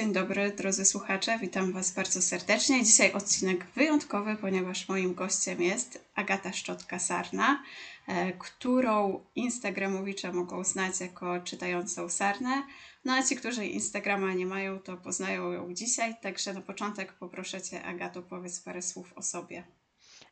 [0.00, 2.84] dzień dobry drodzy słuchacze, witam Was bardzo serdecznie.
[2.84, 7.62] Dzisiaj odcinek wyjątkowy, ponieważ moim gościem jest Agata Szczotka-Sarna,
[8.06, 12.62] e, którą instagramowicze mogą znać jako czytającą sarnę.
[13.04, 16.14] No a ci, którzy Instagrama nie mają, to poznają ją dzisiaj.
[16.22, 19.64] Także na początek poproszę Cię, Agato, powiedz parę słów o sobie.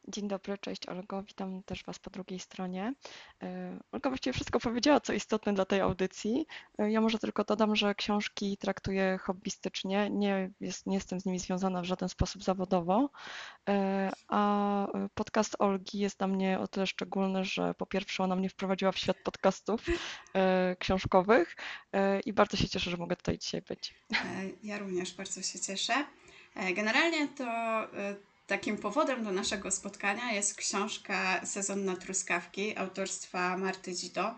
[0.09, 2.95] Dzień dobry, cześć Olgo, witam też Was po drugiej stronie.
[3.43, 6.47] E, Olga właściwie wszystko powiedziała, co istotne dla tej audycji.
[6.79, 11.39] E, Ja może tylko dodam, że książki traktuję hobbystycznie, nie, jest, nie jestem z nimi
[11.39, 13.11] związana w żaden sposób zawodowo,
[13.69, 18.49] E, a podcast Olgi jest dla mnie o tyle szczególny, że po pierwsze ona mnie
[18.49, 19.87] wprowadziła w świat podcastów
[20.79, 21.57] książkowych
[22.27, 23.95] i bardzo się cieszę, że mogę tutaj dzisiaj być.
[24.63, 25.95] Ja również bardzo się cieszę.
[26.75, 27.45] Generalnie to
[28.49, 34.35] takim powodem do naszego spotkania jest książka Sezon na truskawki autorstwa Marty Dzido.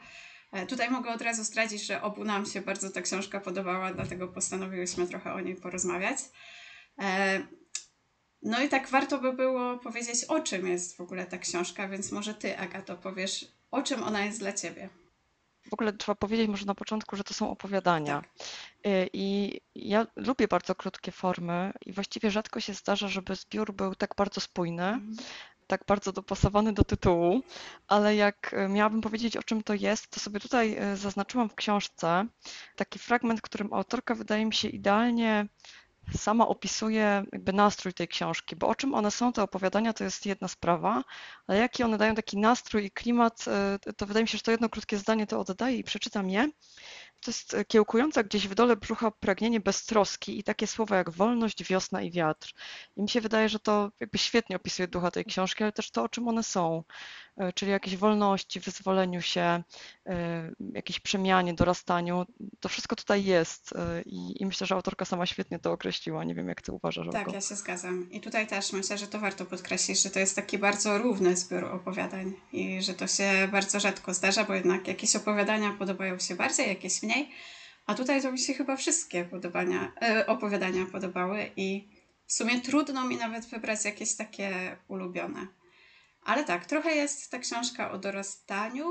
[0.53, 4.29] E, Tutaj mogę od razu zdradzić, że obu nam się bardzo ta książka podobała, dlatego
[4.29, 6.19] postanowiłyśmy trochę o niej porozmawiać.
[6.99, 7.41] E,
[8.43, 12.13] No i tak warto by było powiedzieć, o czym jest w ogóle ta książka, więc
[12.13, 14.89] może ty, Agato, powiesz, o czym ona jest dla ciebie.
[15.71, 18.21] W ogóle trzeba powiedzieć może na początku, że to są opowiadania.
[18.23, 18.47] Tak.
[18.87, 23.95] Y, I ja lubię bardzo krótkie formy i właściwie rzadko się zdarza, żeby zbiór był
[23.95, 25.17] tak bardzo spójny, Mhm.
[25.67, 27.41] tak bardzo dopasowany do tytułu,
[27.89, 31.55] ale jak y, miałabym powiedzieć, o czym to jest, to sobie tutaj y, zaznaczyłam w
[31.55, 32.27] książce
[32.77, 35.47] taki fragment, którym autorka wydaje mi się idealnie
[36.17, 40.27] sama opisuje jakby nastrój tej książki, bo o czym one są, te opowiadania, to jest
[40.27, 41.05] jedna sprawa,
[41.47, 43.45] ale jaki one dają taki nastrój i klimat,
[43.89, 46.51] y, to wydaje mi się, że to jedno krótkie zdanie to oddaje i przeczytam je.
[47.21, 51.65] To jest e, kiełkujące gdzieś w dole brzucha pragnienie beztroski i takie słowa jak wolność,
[51.65, 52.53] wiosna i wiatr.
[52.97, 56.03] I mi się wydaje, że to jakby świetnie opisuje ducha tej książki, ale też to,
[56.03, 56.85] o czym one są,
[57.41, 59.63] E, czyli jakieś wolności, wyzwoleniu się,
[60.07, 62.27] e, jakiejś przemianie, dorastaniu.
[62.61, 63.75] To wszystko tutaj jest
[64.07, 66.25] i, i myślę, że autorka sama świetnie to określiła.
[66.25, 68.11] Nie wiem, jak ty uważasz, Tak, ja się zgadzam.
[68.11, 71.65] I tutaj też myślę, że to warto podkreślić, że to jest taki bardzo równy zbiór
[71.65, 76.69] opowiadań i że to się bardzo rzadko zdarza, bo jednak jakieś opowiadania podobają się bardziej,
[76.69, 77.10] jakieś mniej.
[77.87, 81.89] A tutaj to mi się chyba wszystkie podobania, e, opowiadania podobały i
[82.27, 85.47] w sumie trudno mi nawet wybrać jakieś takie ulubione.
[86.23, 88.85] Ale tak, trochę jest ta książka o dorastaniu,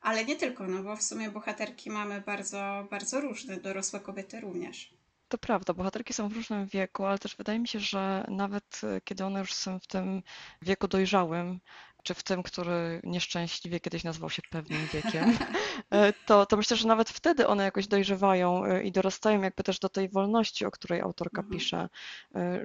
[0.00, 4.94] ale nie tylko, no bo w sumie bohaterki mamy bardzo, bardzo różne, dorosłe kobiety również.
[5.28, 9.00] To prawda, bohaterki są w różnym wieku, ale też wydaje mi się, że nawet e,
[9.00, 10.22] kiedy one już są w tym
[10.62, 11.60] wieku dojrzałym,
[12.06, 15.38] czy w tym, który nieszczęśliwie kiedyś nazywał się pewnym wiekiem,
[15.90, 19.78] e, to, to myślę, że nawet wtedy one jakoś dojrzewają e, i dorastają jakby też
[19.78, 21.58] do tej wolności, o której autorka Mhm.
[21.58, 21.88] pisze.
[22.34, 22.60] E,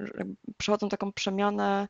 [0.58, 1.88] Przechodzą taką przemianę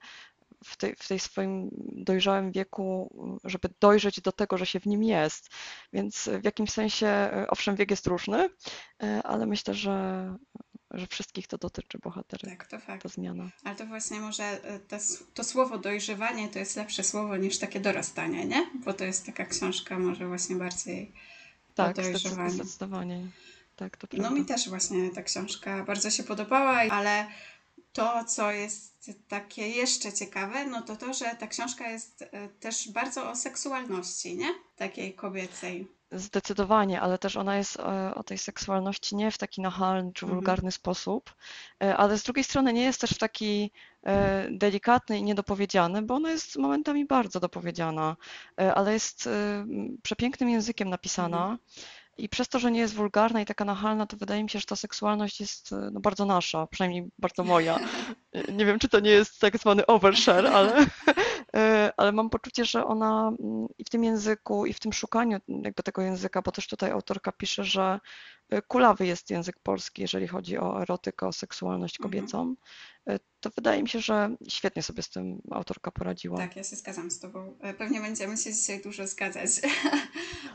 [0.64, 3.10] w tej, w tej swoim dojrzałym wieku,
[3.44, 5.50] żeby dojrzeć do tego, że się w nim jest.
[5.94, 8.50] Więc w jakimś sensie, owszem, wiek jest różny,
[9.24, 10.36] ale myślę, że,
[10.94, 13.04] że wszystkich to dotyczy bohaterek, Tak, to fakt.
[13.04, 13.50] ta zmiana.
[13.64, 14.98] Ale to właśnie może y, to,
[15.34, 18.70] to słowo dojrzewanie to jest lepsze słowo niż takie dorastanie, nie?
[18.86, 21.12] Bo to jest taka książka może właśnie bardziej
[21.70, 22.50] o Tak, zdecy- dojrzewaniu.
[22.52, 23.28] zdecydowanie.
[23.76, 24.40] Tak, to No prawda.
[24.40, 27.28] mi też właśnie ta książka bardzo się podobała, ale
[27.94, 32.28] to, co jest takie jeszcze ciekawe, no to to, że ta książka jest y,
[32.60, 34.48] też bardzo o seksualności, nie?
[34.76, 35.88] Takiej kobiecej.
[36.12, 40.36] Zdecydowanie, ale też ona jest e, o tej seksualności nie w taki nachalny czy Mhm.
[40.40, 41.34] wulgarny sposób,
[41.84, 43.72] e, ale z drugiej strony nie jest też w taki
[44.06, 48.16] e, delikatny i niedopowiedziany, bo ona jest momentami bardzo dopowiedziana,
[48.76, 49.30] ale jest
[50.04, 50.92] przepięknym językiem Mhm.
[50.92, 51.58] napisana.
[52.18, 54.66] I przez to, że nie jest wulgarna i taka nachalna, to wydaje mi się, że
[54.66, 57.78] ta seksualność jest no, bardzo nasza, przynajmniej bardzo moja.
[58.58, 60.86] Nie wiem, czy to nie jest tak zwany overshare, ale,
[61.98, 65.84] ale mam poczucie, że ona mm, i w tym języku, i w tym szukaniu jakby
[65.84, 68.00] tego języka, bo też tutaj autorka pisze, że
[68.50, 72.12] e, kulawy jest język polski, jeżeli chodzi o erotykę, o seksualność Mhm.
[72.12, 72.56] kobiecą,
[73.08, 76.38] e, to wydaje mi się, że świetnie sobie z tym autorka poradziła.
[76.38, 77.58] Tak, ja się zgadzam z Tobą.
[77.78, 79.50] Pewnie będziemy się dzisiaj dużo zgadzać.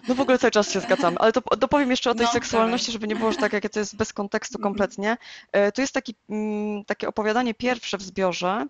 [0.09, 2.93] No w ogóle cały czas się zgadzamy, ale to dopowiem jeszcze o tej No, seksualności,
[2.93, 4.73] żeby nie było, że tak jak to jest bez kontekstu Mhm.
[4.75, 5.17] kompletnie.
[5.53, 8.67] E, To jest taki, mm, takie opowiadanie pierwsze w zbiorze.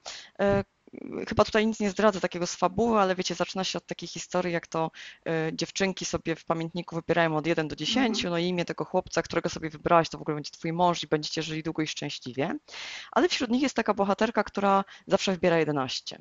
[1.28, 4.52] Chyba tutaj nic nie zdradzę takiego z fabuły, ale wiecie, zaczyna się od takiej historii,
[4.52, 4.90] jak to
[5.26, 8.31] e, dziewczynki sobie w pamiętniku wybierają od 1 do 10, Mhm.
[8.32, 11.06] no i imię tego chłopca, którego sobie wybrałaś, to w ogóle będzie twój mąż i
[11.06, 12.54] będziecie żyli długo i szczęśliwie.
[13.12, 16.19] Ale wśród nich jest taka bohaterka, która zawsze wybiera 11.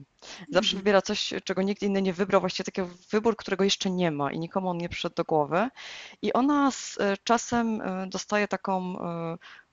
[0.49, 0.77] Zawsze Mhm.
[0.77, 2.81] wybiera coś, czego nikt inny nie wybrał, właściwie taki
[3.11, 5.69] wybór, którego jeszcze nie ma i nikomu on nie przyszedł do głowy.
[6.21, 8.95] I ona z e, czasem e, dostaje taką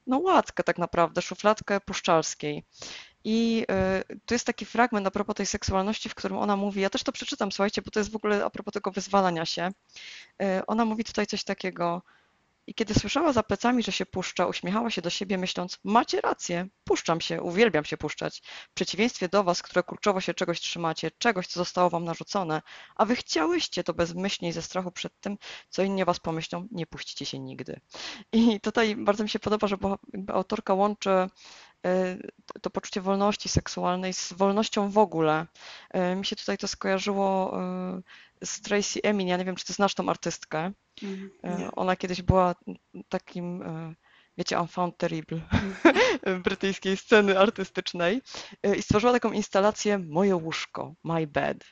[0.07, 2.65] no łatkę tak naprawdę, szufladkę puszczalskiej.
[3.25, 6.91] I e, tu jest taki fragment a propos tej seksualności, w którym ona mówi, ja
[6.91, 9.71] też to przeczytam, słuchajcie, bo to jest w ogóle a propos tego wyzwalania się.
[10.43, 12.03] E, Ona mówi tutaj coś takiego,
[12.67, 16.69] I kiedy słyszała za plecami, że się puszcza, uśmiechała się do siebie, myśląc: Macie rację,
[16.85, 18.43] puszczam się, uwielbiam się puszczać.
[18.71, 22.63] W przeciwieństwie do Was, które kurczowo się czegoś trzymacie, czegoś, co zostało Wam narzucone,
[22.97, 25.39] a Wy chciałyście to bezmyślnie i ze strachu przed tym,
[25.71, 27.81] co inni Was pomyślą, nie puścicie się nigdy.
[28.33, 29.77] I tutaj bardzo mi się podoba, że
[30.29, 31.29] autorka łączy
[32.63, 35.47] to poczucie wolności seksualnej z wolnością w ogóle.
[36.13, 37.59] Y, mi się tutaj to skojarzyło
[38.41, 39.29] y, z Tracy Emin.
[39.29, 40.73] Ja nie wiem, czy ty znasz tą artystkę.
[41.03, 42.55] Mm, Ona kiedyś była
[43.09, 43.65] takim,
[44.39, 45.41] wiecie, enfant terrible
[46.25, 46.43] mm.
[46.45, 48.23] brytyjskiej sceny artystycznej
[48.77, 51.65] i stworzyła taką instalację Moje łóżko, My Bed.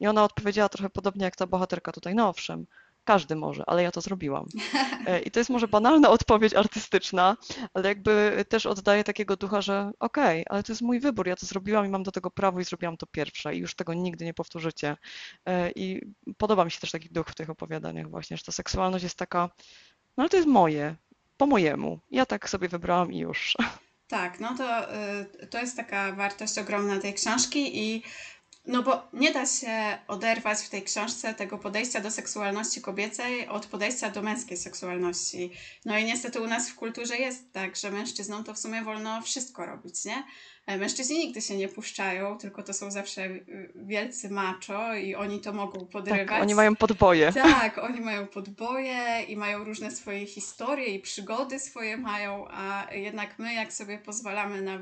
[0.00, 2.66] I ona odpowiedziała trochę podobnie jak ta bohaterka tutaj, no owszem,
[3.04, 4.46] każdy może, ale ja to zrobiłam.
[5.06, 7.36] E, I to jest może banalna odpowiedź artystyczna,
[7.74, 11.36] ale jakby też oddaje takiego ducha, że okej, okay, ale to jest mój wybór, ja
[11.36, 14.24] to zrobiłam i mam do tego prawo i zrobiłam to pierwsza i już tego nigdy
[14.24, 14.96] nie powtórzycie.
[15.46, 16.00] E, I
[16.38, 19.50] podoba mi się też taki duch w tych opowiadaniach właśnie, że ta seksualność jest taka,
[20.16, 20.96] no ale to jest moje,
[21.36, 22.00] po mojemu.
[22.10, 23.54] Ja tak sobie wybrałam i już.
[24.08, 24.94] Tak, no to,
[25.42, 28.02] y, to jest taka wartość ogromna tej książki i
[28.66, 33.66] no bo nie da się oderwać w tej książce tego podejścia do seksualności kobiecej od
[33.66, 35.50] podejścia do męskiej seksualności.
[35.84, 39.22] No i niestety u nas w kulturze jest tak, że mężczyznom to w sumie wolno
[39.22, 40.24] wszystko robić, nie?
[40.66, 43.28] E, mężczyźni nigdy się nie puszczają, tylko to są zawsze
[43.74, 46.28] wielcy macho i oni to mogą podrywać.
[46.28, 47.32] Tak, oni mają podboje.
[47.32, 53.38] Tak, oni mają podboje i mają różne swoje historie i przygody swoje mają, a jednak
[53.38, 54.78] my jak sobie pozwalamy na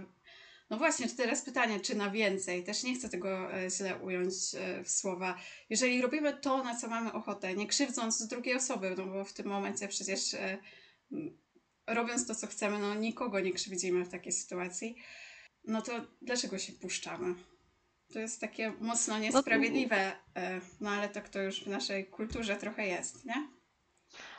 [0.72, 2.64] no właśnie, to teraz pytanie, czy na więcej?
[2.64, 5.38] Też nie chcę tego e, źle ująć e, w słowa.
[5.70, 9.46] Jeżeli robimy to, na co mamy ochotę, nie krzywdząc drugiej osoby, no bo w tym
[9.46, 10.58] momencie przecież e,
[11.86, 14.96] robiąc to, co chcemy, no nikogo nie krzywdzimy w takiej sytuacji,
[15.64, 15.92] no to
[16.22, 17.34] dlaczego się puszczamy?
[18.12, 20.12] To jest takie mocno no niesprawiedliwe,
[20.80, 23.48] no ale tak to już w naszej kulturze trochę jest, nie?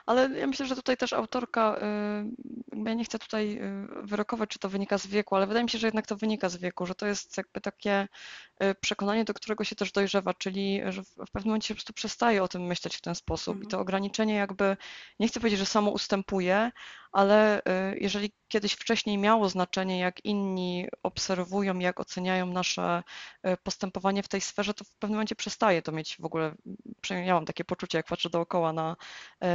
[0.06, 1.78] Ale ja myślę, że tutaj też autorka,
[2.76, 5.70] y, ja nie chcę tutaj y, wyrokować, czy to wynika z wieku, ale wydaje mi
[5.70, 8.08] się, że jednak to wynika z wieku, że to jest jakby takie
[8.64, 11.94] y, przekonanie, do którego się też dojrzewa, czyli że w pewnym momencie się po prostu
[11.94, 13.58] przestaje o tym myśleć w ten sposób.
[13.58, 13.82] I to mhm.
[13.82, 14.78] ograniczenie jakby,
[15.20, 16.72] nie chcę powiedzieć, że samo ustępuje,
[17.14, 17.62] ale
[17.96, 23.04] jeżeli kiedyś wcześniej miało znaczenie, jak inni obserwują, jak oceniają nasze
[23.64, 26.56] postępowanie w tej sferze, to w pewnym momencie przestaje to mieć w ogóle,
[27.02, 28.96] przynajmniej ja mam takie poczucie, jak patrzę dookoła na,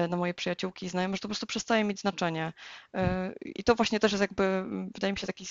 [0.09, 2.53] na moje przyjaciółki i znajome, że to po prostu przestaje mieć znaczenie.
[3.45, 4.65] I to właśnie też jest jakby,
[4.95, 5.47] wydaje mi się, taki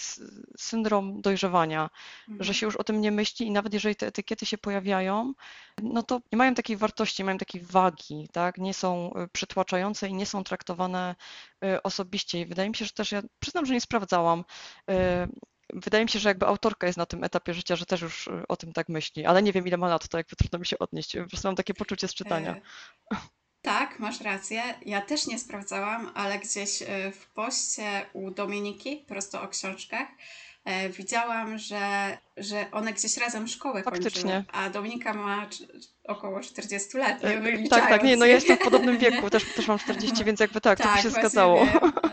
[0.57, 1.89] syndrom dojrzewania,
[2.27, 2.43] mhm.
[2.43, 5.33] że się już o tym nie myśli i nawet jeżeli te etykiety się pojawiają,
[5.83, 8.57] no to nie mają takiej wartości, nie mają takiej wagi, tak?
[8.57, 11.15] nie są przytłaczające i nie są traktowane
[11.63, 12.39] e, osobiście.
[12.39, 14.43] I wydaje mi się, że też ja przyznam, że nie sprawdzałam
[15.73, 18.57] wydaje mi się, że jakby autorka jest na tym etapie życia, że też już o
[18.57, 21.17] tym tak myśli, ale nie wiem ile ma lat, to jakby trudno mi się odnieść.
[21.17, 22.55] Po prostu mam takie poczucie z czytania.
[23.61, 24.63] Tak, masz rację.
[24.85, 26.83] Ja też nie sprawdzałam, ale gdzieś
[27.13, 30.07] w poście u Dominiki, prosto o książkach,
[30.97, 34.21] widziałam, że, że one gdzieś razem szkołę Faktycznie.
[34.21, 35.49] kończyły, a Dominika ma
[36.03, 39.67] około 40 lat, nie Tak, tak, nie, no ja jestem w podobnym wieku, też, też
[39.67, 41.67] mam 40, więc jakby tak, tak to by się zgadzało.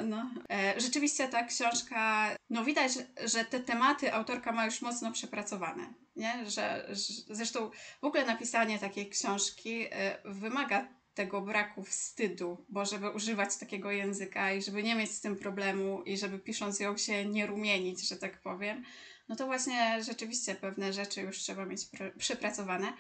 [0.04, 0.30] No.
[0.76, 2.92] Rzeczywiście ta książka, no widać,
[3.24, 6.50] że te tematy autorka ma już mocno przepracowane, nie?
[6.50, 7.70] Że, że zresztą
[8.00, 9.86] w ogóle napisanie takiej książki
[10.24, 15.36] wymaga tego braku wstydu, bo żeby używać takiego języka i żeby nie mieć z tym
[15.36, 18.84] problemu i żeby pisząc ją się nie rumienić, że tak powiem,
[19.28, 21.80] no to właśnie rzeczywiście pewne rzeczy już trzeba mieć
[22.18, 22.92] przepracowane.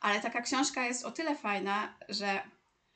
[0.00, 2.42] Ale taka książka jest o tyle fajna, że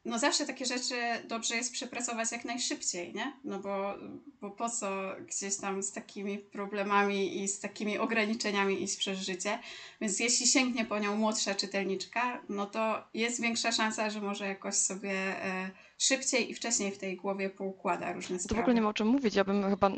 [0.05, 0.95] no zawsze takie rzeczy
[1.29, 3.33] dobrze jest przepracować jak najszybciej, nie?
[3.45, 3.95] No bo,
[4.41, 9.59] bo po co gdzieś tam z takimi problemami i z takimi ograniczeniami iść przez życie.
[10.01, 14.75] Więc jeśli sięgnie po nią młodsza czytelniczka, no to jest większa szansa, że może jakoś
[14.75, 18.49] sobie e, szybciej i wcześniej w tej głowie poukłada różne sprawy.
[18.49, 19.35] To w ogóle nie ma o czym mówić.
[19.35, 19.91] Ja bym chyba,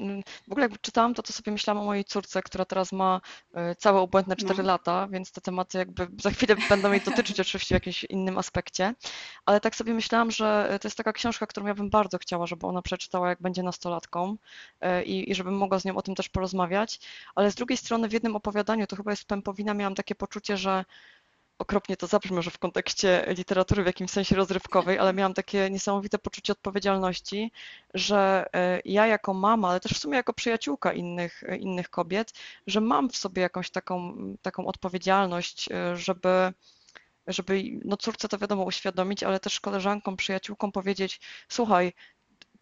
[0.48, 3.20] w ogóle jakby czytałam to, to sobie myślałam o mojej córce, która teraz ma
[3.54, 4.68] e, całe obłędne 4 no.
[4.68, 8.94] lata, więc te tematy jakby za chwilę będą jej dotyczyć oczywiście w jakimś innym aspekcie,
[9.44, 12.66] ale tak sobie myślałam, że to jest taka książka, którą ja bym bardzo chciała, żeby
[12.66, 14.36] ona przeczytała, jak będzie nastolatką
[14.80, 17.00] e, i, i żebym mogła z nią o tym też porozmawiać,
[17.34, 20.84] ale z drugiej strony w jednym opowiadaniu, to chyba jest Pępowina, miałam takie poczucie, że
[21.58, 26.18] okropnie to zabrzmi może w kontekście literatury w jakimś sensie rozrywkowej, ale miałam takie niesamowite
[26.18, 27.52] poczucie odpowiedzialności,
[27.94, 32.32] że e, ja jako mama, ale też w sumie jako przyjaciółka innych, innych kobiet,
[32.66, 36.52] że mam w sobie jakąś taką, taką odpowiedzialność, e, żeby
[37.26, 41.92] żeby no córce to wiadomo uświadomić, ale też koleżankom, przyjaciółkom powiedzieć, słuchaj,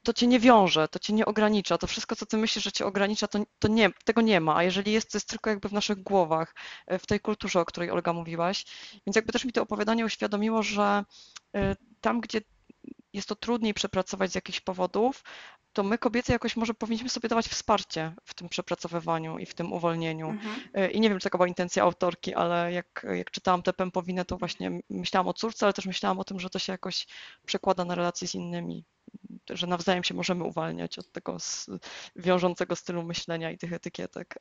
[0.05, 2.87] to cię nie wiąże, to cię nie ogranicza, to wszystko, co ty myślisz, że cię
[2.87, 5.73] ogranicza, to, to nie, tego nie ma, a jeżeli jest, to jest tylko jakby w
[5.73, 6.55] naszych głowach,
[6.87, 8.65] e, w tej kulturze, o której Olga mówiłaś.
[9.07, 11.05] Więc jakby też mi to opowiadanie uświadomiło, że
[11.55, 12.41] e, tam, gdzie
[13.15, 15.25] jest to trudniej przepracować z jakichś powodów,
[15.73, 19.73] to my kobiety jakoś może powinniśmy sobie dawać wsparcie w tym przepracowywaniu i w tym
[19.73, 20.29] uwolnieniu.
[20.29, 20.61] Mhm.
[20.75, 24.25] E, I nie wiem, czy taka była intencja autorki, ale jak, jak czytałam tę pępowinę,
[24.25, 27.07] to właśnie myślałam o córce, ale też myślałam o tym, że to się jakoś
[27.47, 28.85] przekłada na relacje z innymi,
[29.51, 31.37] że nawzajem się możemy uwalniać od tego
[32.17, 34.35] wiążącego stylu myślenia i tych etykietek.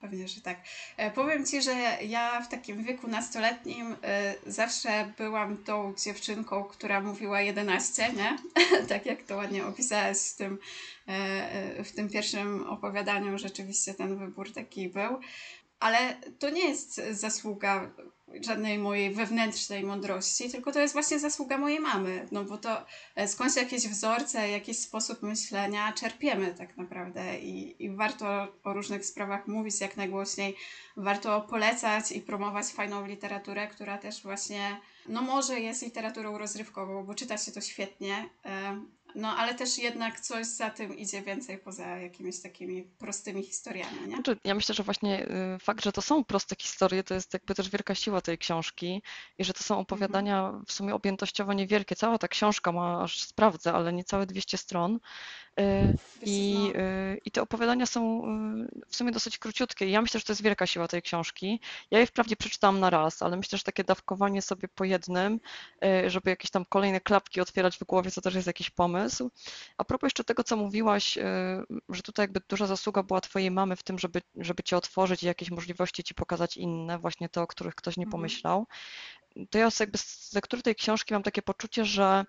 [0.00, 0.58] Pewnie, że tak.
[0.96, 7.00] E, powiem Ci, że ja w takim wieku nastoletnim e, zawsze byłam tą dziewczynką, która
[7.00, 8.38] mówiła 11, nie?
[8.88, 10.58] tak jak to ładnie opisałaś w tym,
[11.08, 15.20] e, w tym pierwszym opowiadaniu, rzeczywiście ten wybór taki był.
[15.80, 17.90] Ale to nie jest zasługa
[18.40, 23.28] żadnej mojej wewnętrznej mądrości, tylko to jest właśnie zasługa mojej mamy, no bo to e,
[23.28, 28.26] skądś jakieś wzorce, jakiś sposób myślenia czerpiemy tak naprawdę i, i warto
[28.64, 30.56] o różnych sprawach mówić jak najgłośniej,
[30.96, 37.14] warto polecać i promować fajną literaturę, która też właśnie, no może jest literaturą rozrywkową, bo
[37.14, 38.80] czyta się to świetnie, e,
[39.18, 44.14] no, ale też jednak coś za tym idzie więcej poza jakimiś takimi prostymi historiami, nie?
[44.14, 47.54] Znaczy, ja myślę, że właśnie y, fakt, że to są proste historie, to jest jakby
[47.54, 49.02] też wielka siła tej książki
[49.38, 51.96] i że to są opowiadania w sumie objętościowo niewielkie.
[51.96, 54.98] Cała ta książka ma, aż sprawdzę, ale niecałe 200 stron.
[55.60, 58.22] Y, I, y, I te opowiadania są
[58.88, 59.90] w sumie dosyć króciutkie.
[59.90, 61.60] Ja myślę, że to jest wielka siła tej książki.
[61.90, 65.40] Ja je wprawdzie przeczytałam na raz, ale myślę, że takie dawkowanie sobie po jednym,
[66.06, 69.30] żeby jakieś tam kolejne klapki otwierać w głowie, to też jest jakiś pomysł.
[69.78, 71.18] A propos jeszcze tego, co mówiłaś,
[71.88, 75.26] że tutaj jakby duża zasługa była twojej mamy w tym, żeby, żeby cię otworzyć i
[75.26, 78.10] jakieś możliwości ci pokazać inne, właśnie te, o których ktoś nie mhm.
[78.10, 78.66] pomyślał.
[79.50, 82.24] To ja jakby z lektury tej książki mam takie poczucie, że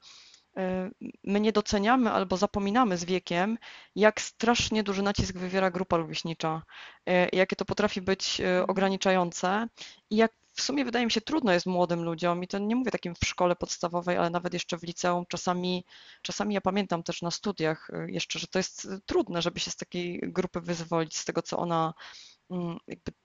[1.23, 3.57] my nie doceniamy albo zapominamy z wiekiem,
[3.95, 6.63] jak strasznie duży nacisk wywiera grupa rówieśnicza,
[7.05, 8.69] e, jakie to potrafi być e, mhm.
[8.69, 9.67] ograniczające
[10.09, 12.91] i jak w sumie wydaje mi się trudno jest młodym ludziom i to nie mówię
[12.91, 15.85] takim w szkole podstawowej, ale nawet jeszcze w liceum, czasami,
[16.21, 19.75] czasami ja pamiętam też na studiach e, jeszcze, że to jest trudne, żeby się z
[19.75, 21.93] takiej grupy wyzwolić, z tego co ona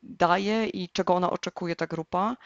[0.02, 2.36] daje i czego ona oczekuje ta grupa.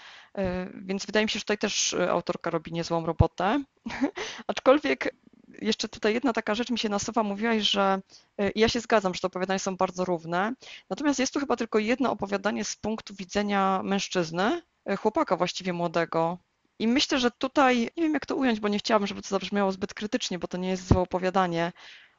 [0.74, 3.64] Więc wydaje mi się, że tutaj też autorka robi niezłą robotę.
[4.46, 5.14] Aczkolwiek
[5.60, 8.00] jeszcze tutaj jedna taka rzecz mi się nasuwa, mówiłaś, że
[8.40, 10.54] e, ja się zgadzam, że te opowiadania są bardzo równe,
[10.90, 16.38] natomiast jest tu chyba tylko jedno opowiadanie z punktu widzenia mężczyzny, e, chłopaka właściwie młodego.
[16.78, 19.72] I myślę, że tutaj, nie wiem jak to ująć, bo nie chciałabym, żeby to zabrzmiało
[19.72, 21.72] zbyt krytycznie, bo to nie jest złe opowiadanie,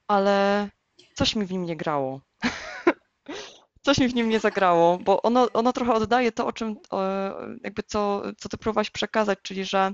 [0.07, 0.69] ale
[1.15, 2.21] coś mi w nim nie grało.
[3.81, 6.75] coś mi w nim nie zagrało, bo ono, ono trochę oddaje to, o czym,
[7.63, 9.91] jakby co, co ty próbowałaś przekazać, czyli że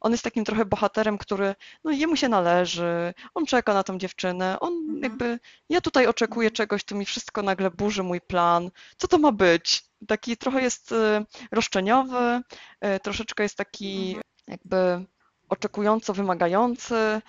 [0.00, 4.60] on jest takim trochę bohaterem, który, no jemu się należy, on czeka na tą dziewczynę,
[4.60, 5.02] on mhm.
[5.02, 5.38] jakby,
[5.68, 6.56] ja tutaj oczekuję mhm.
[6.56, 9.84] czegoś, tu mi wszystko nagle burzy mój plan, co to ma być?
[10.08, 12.40] Taki trochę jest y, roszczeniowy,
[12.84, 14.22] y, troszeczkę jest taki mhm.
[14.48, 15.06] jakby
[15.48, 17.22] oczekująco wymagający,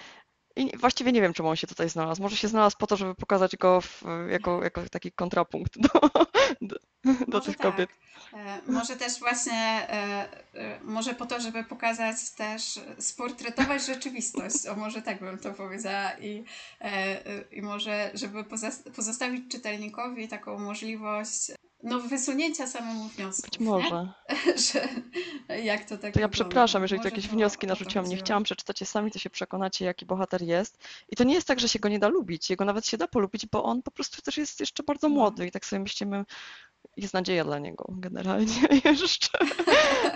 [0.56, 2.22] i właściwie nie wiem, czemu on się tutaj znalazł.
[2.22, 5.90] Może się znalazł po to, żeby pokazać go w, jako, jako taki kontrapunkt do,
[6.62, 6.76] do,
[7.28, 7.72] do tych tak.
[7.72, 7.90] kobiet.
[8.34, 14.76] E, może też właśnie, e, e, może po to, żeby pokazać też, sportretować rzeczywistość, o
[14.76, 16.44] może tak bym to powiedziała i,
[17.52, 18.44] i może, żeby
[18.96, 21.52] pozostawić czytelnikowi taką możliwość
[21.86, 23.42] no, wysunięcia samemu wniosku.
[23.42, 24.14] Być może.
[24.72, 24.88] że,
[25.64, 28.88] jak to tak To ja przepraszam, jeżeli tu jakieś wnioski narzuciłam, nie chciałam przeczytać je
[28.88, 30.78] sami, to się przekonacie, jaki bohater jest.
[31.10, 32.50] I to nie jest tak, że się go nie da lubić.
[32.50, 35.16] Jego nawet się da polubić, bo on po prostu też jest jeszcze bardzo no.
[35.16, 36.26] młody i tak sobie myślimy,
[36.98, 39.38] jest nadzieja dla niego generalnie jeszcze.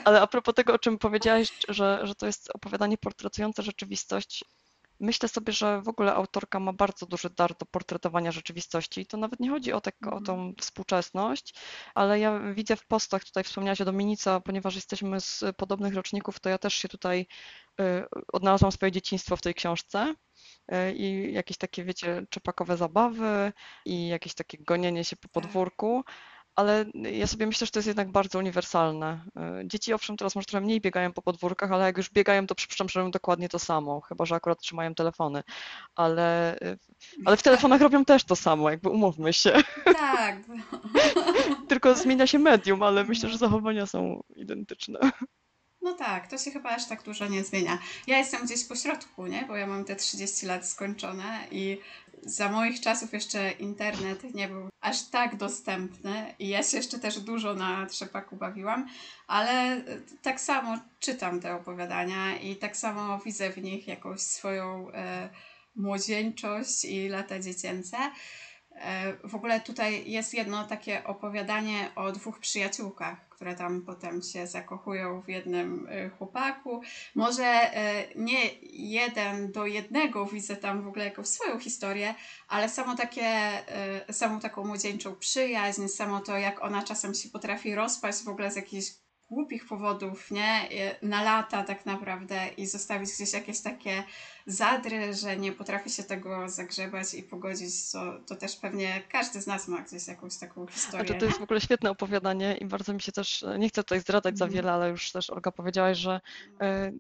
[0.06, 4.44] Ale a propos tego, o czym powiedziałaś, że, że to jest opowiadanie portretujące rzeczywistość,
[5.00, 9.01] Myślę sobie, że w ogóle autorka ma bardzo duży dar do portretowania rzeczywistości.
[9.01, 10.56] I to nawet nie chodzi o, tak, o tą mhm.
[10.60, 11.53] współczesność,
[11.96, 16.50] ale ja widzę w postach, tutaj wspomniałaś o Dominice, ponieważ jesteśmy z podobnych roczników, to
[16.50, 17.27] ja też się tutaj
[17.79, 17.84] y,
[18.34, 20.15] odnalazłam swoje dzieciństwo w tej książce
[20.72, 23.53] y, i jakieś takie, wiecie, czepakowe zabawy
[23.86, 25.32] i jakieś takie gonienie się po tak.
[25.32, 26.03] podwórku
[26.60, 29.20] ale ja sobie myślę, że to jest jednak bardzo uniwersalne.
[29.36, 32.56] E, dzieci owszem teraz może trochę mniej biegają po podwórkach, ale jak już biegają, to
[32.56, 35.44] przypuszczam, że robią dokładnie to samo, chyba że akurat trzymają telefony.
[35.96, 36.78] Ale, e,
[37.25, 39.54] ale w telefonach robią też to samo, jakby umówmy się.
[40.00, 40.36] Tak.
[41.70, 45.00] Tylko zmienia się medium, ale myślę, że zachowania są identyczne.
[45.82, 47.78] No tak, to się chyba aż tak dużo nie zmienia.
[48.08, 49.46] Ja jestem gdzieś po środku, nie?
[49.48, 51.78] Bo ja mam te 30 lat skończone i
[52.24, 57.20] za moich czasów jeszcze internet nie był aż tak dostępny i ja się jeszcze też
[57.20, 58.88] dużo na trzepaku bawiłam,
[59.28, 59.82] ale
[60.22, 65.30] tak samo czytam te opowiadania i tak samo widzę w nich jakąś swoją e,
[65.76, 67.98] młodzieńczość i lata dziecięce.
[68.72, 74.48] E, w ogóle tutaj jest jedno takie opowiadanie o dwóch przyjaciółkach, które tam potem się
[74.48, 76.81] zakochują w jednym e, chłopaku.
[77.15, 78.39] Może e, nie
[78.72, 82.15] jeden do jednego widzę tam w ogóle jakąś swoją historię,
[82.48, 83.51] ale samo takie,
[84.12, 88.55] samą taką młodzieńczą przyjaźń, samo to jak ona czasem się potrafi rozpaść w ogóle z
[88.55, 88.88] jakichś
[89.30, 90.70] głupich powodów, nie?
[91.02, 94.04] Na lata tak naprawdę i zostawić gdzieś jakieś takie
[94.46, 99.48] zadry, że nie potrafi się tego zagrzebać i pogodzić, to, to też pewnie każdy z
[99.48, 101.06] nas ma gdzieś jakąś taką historię.
[101.06, 104.00] Znaczy, to jest w ogóle świetne opowiadanie i bardzo mi się też, nie chcę tutaj
[104.00, 104.56] zdradzać za mhm.
[104.56, 106.22] wiele, ale już też Olga powiedziałaś, że
[106.62, 106.92] e,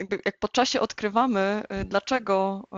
[0.00, 2.68] jakby jak po czasie odkrywamy, y, dlaczego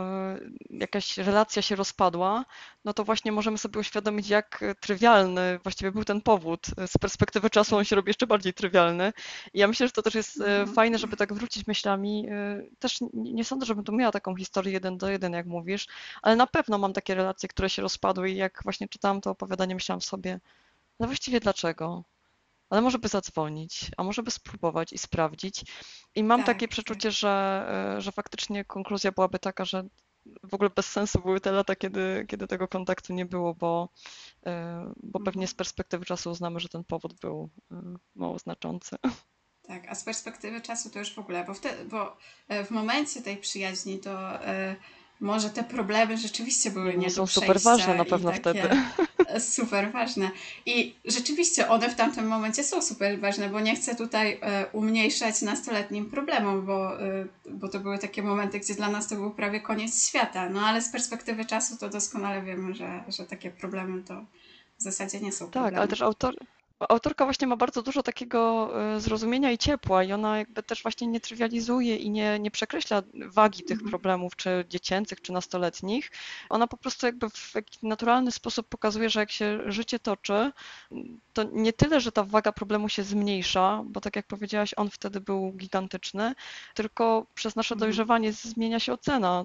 [0.41, 2.45] y, jakaś relacja się rozpadła,
[2.85, 6.67] no to właśnie możemy sobie uświadomić, jak trywialny właściwie był ten powód.
[6.87, 9.13] Z perspektywy czasu on się robi jeszcze bardziej trywialny.
[9.55, 10.75] I ja myślę, że to też jest y, mhm.
[10.75, 12.29] fajne, żeby tak wrócić myślami.
[12.79, 15.87] Też nie sądzę, żebym tu miała taką historię jeden do jeden, jak mówisz,
[16.23, 19.75] ale na pewno mam takie relacje, które się rozpadły i jak właśnie czytałam to opowiadanie,
[19.75, 20.41] myślałam sobie,
[21.01, 22.05] no właściwie dlaczego?
[22.71, 25.65] Ale może by zadzwonić, a może by spróbować i sprawdzić.
[26.15, 26.71] I mam tak, takie tak.
[26.71, 27.19] przeczucie, tak.
[27.19, 29.85] że, e, że faktycznie konkluzja byłaby taka, że
[30.43, 33.89] w ogóle bez sensu były te lata, kiedy, kiedy tego kontaktu nie było, bo,
[34.47, 35.57] e, bo pewnie z mhm.
[35.57, 38.97] perspektywy czasu uznamy, że ten powód był e, mało znaczący.
[39.63, 42.17] Tak, a z perspektywy czasu to już w ogóle, bo, wtedy, bo
[42.65, 44.39] w momencie tej przyjaźni to
[45.21, 48.69] może te problemy rzeczywiście były nie Są super ważne na pewno wtedy.
[49.39, 50.31] Super ważne.
[50.67, 55.43] I rzeczywiście one w tamtym momencie są super ważne, bo nie chcę tutaj e, umniejszać
[55.43, 59.61] nastoletnim problemom, bo, e, bo to były takie momenty, gdzie dla nas to był prawie
[59.61, 60.49] koniec świata.
[60.49, 64.25] No ale z perspektywy czasu to doskonale wiemy, że, że takie problemy to
[64.79, 65.65] w zasadzie nie są tak.
[65.65, 66.35] Tak, ale też autor,
[66.81, 71.07] autorka właśnie ma bardzo dużo takiego e, zrozumienia i ciepła i ona jakby też właśnie
[71.07, 73.91] nie trywializuje i nie, nie przekreśla wagi tych mhm.
[73.91, 76.11] problemów, czy dziecięcych, czy nastoletnich.
[76.49, 80.53] Ona po prostu jakby w jakiś naturalny sposób pokazuje, że jak się życie toczy,
[81.39, 85.21] to nie tyle, że ta waga problemu się zmniejsza, bo tak jak powiedziałaś, on wtedy
[85.21, 86.35] był gigantyczny,
[86.75, 87.81] tylko przez nasze mhm.
[87.81, 89.45] dojrzewanie zmienia się ocena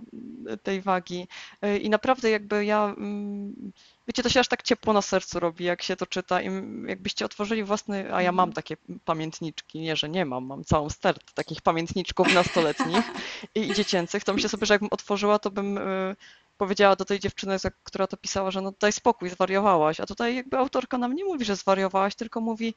[0.63, 1.27] tej wagi.
[1.61, 3.71] E, I naprawdę jakby ja mm,
[4.07, 6.49] Wiecie, to się aż tak ciepło na sercu robi, jak się to czyta i
[6.87, 8.53] jakbyście otworzyli własny, a ja mam mhm.
[8.53, 13.05] takie pamiętniczki, nie, że nie mam, mam całą stert takich pamiętniczków nastoletnich
[13.55, 16.15] i, i dziecięcych, to myślę sobie, że jakbym otworzyła, to bym y,
[16.57, 20.57] powiedziała do tej dziewczyny, która to pisała, że no daj spokój, zwariowałaś, a tutaj jakby
[20.57, 22.73] autorka nam nie mówi, że zwariowałaś, tylko mówi,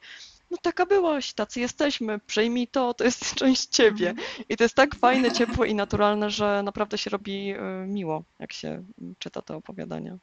[0.51, 4.09] no taka byłaś, tacy jesteśmy, przejmij to, to jest część ciebie.
[4.09, 4.27] Mhm.
[4.49, 8.53] I to jest tak fajne, ciepłe i naturalne, że naprawdę się robi y, miło, jak
[8.53, 8.83] się
[9.19, 10.17] czyta te opowiadania.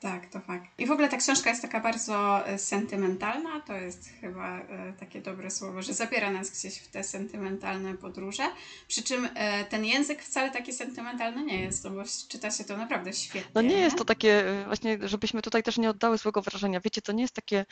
[0.00, 0.64] Tak, to fakt.
[0.78, 5.20] I w ogóle ta książka jest taka bardzo e, sentymentalna, to jest chyba e, takie
[5.20, 8.42] dobre słowo, że zabiera nas gdzieś w te sentymentalne podróże.
[8.88, 12.76] Przy czym e, ten język wcale taki sentymentalny nie jest, no bo czyta się to
[12.76, 13.50] naprawdę świetnie.
[13.54, 16.80] No nie jest to takie, właśnie, żebyśmy tutaj też nie oddały złego wrażenia.
[16.80, 17.64] Wiecie, to nie jest takie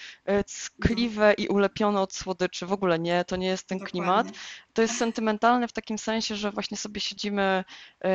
[0.47, 1.45] ckliwe no.
[1.45, 4.01] i ulepione od słodyczy, w ogóle nie, to nie jest ten Dokładnie.
[4.01, 4.27] klimat.
[4.73, 7.65] To jest sentymentalne w takim sensie, że właśnie sobie siedzimy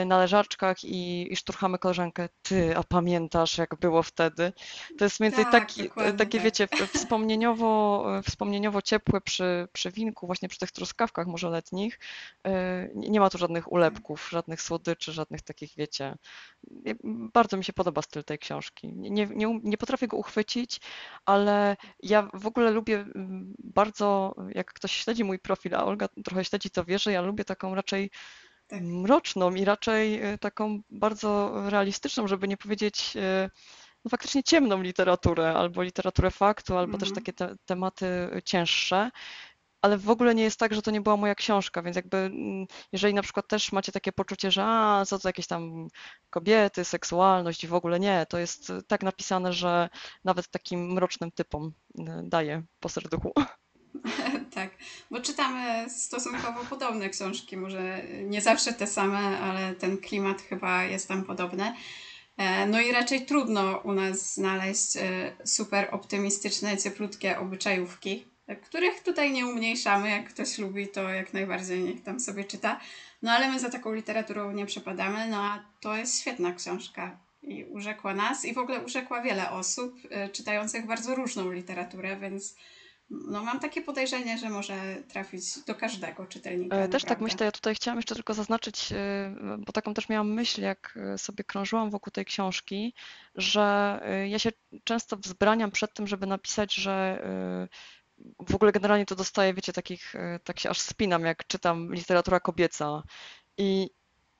[0.05, 2.29] na leżaczkach i, i szturchamy koleżankę.
[2.41, 4.53] Ty, a pamiętasz, jak było wtedy.
[4.97, 6.41] To jest między tak, taki, takie, tak.
[6.41, 11.99] wiecie, wspomnieniowo, wspomnieniowo ciepłe przy, przy winku, właśnie przy tych truskawkach może letnich.
[12.47, 16.15] E, nie ma tu żadnych ulepków, żadnych słodyczy, żadnych takich, wiecie.
[17.33, 18.93] Bardzo mi się podoba styl tej książki.
[18.95, 20.81] Nie, nie, nie potrafię go uchwycić,
[21.25, 26.45] ale ja w ogóle lubię mm, bardzo, jak ktoś śledzi mój profil, a Olga trochę
[26.45, 28.11] śledzi, to wie, że ja lubię taką raczej
[28.67, 28.81] tak.
[28.81, 33.49] mroczną i raczej e, taką bardzo realistyczną, żeby nie powiedzieć e,
[34.05, 37.15] no, faktycznie ciemną literaturę, albo literaturę faktu, albo też mhm.
[37.15, 39.11] takie te, tematy cięższe.
[39.81, 42.67] Ale w ogóle nie jest tak, że to nie była moja książka, więc jakby mm,
[42.91, 45.87] jeżeli na przykład też macie takie poczucie, że a, co to jakieś tam
[46.29, 49.89] kobiety, seksualność i w ogóle nie, to jest tak napisane, że
[50.23, 53.33] nawet takim mrocznym typom y, daje po serduchu.
[54.55, 54.69] tak,
[55.11, 61.07] bo czytamy stosunkowo podobne książki, może nie zawsze te same, ale ten klimat chyba jest
[61.07, 61.73] tam podobny.
[62.39, 65.01] E, no i raczej trudno u nas znaleźć e,
[65.45, 68.25] super optymistyczne, cieplutkie obyczajówki,
[68.63, 70.09] których tutaj nie umniejszamy.
[70.09, 72.79] Jak ktoś lubi, to jak najbardziej niech tam sobie czyta.
[73.21, 77.63] No ale my za taką literaturą nie przepadamy, no a to jest świetna książka i
[77.63, 82.55] urzekła nas i w ogóle urzekła wiele osób e, czytających bardzo różną literaturę, więc
[83.09, 86.75] no mam takie podejrzenie, że może trafić do każdego czytelnika.
[86.75, 87.23] E, Też tak naprawdę.
[87.33, 91.17] myślę, ja tutaj chciałam jeszcze tylko zaznaczyć, e, bo taką też miałam myśl, jak e,
[91.17, 92.93] sobie krążyłam wokół tej książki,
[93.35, 94.49] że ja się
[94.83, 97.23] często wzbraniam przed tym, żeby napisać, że
[98.47, 103.03] w ogóle generalnie to dostaję, wiecie, takich, tak się aż spinam, jak czytam literatura kobieca
[103.57, 103.89] i,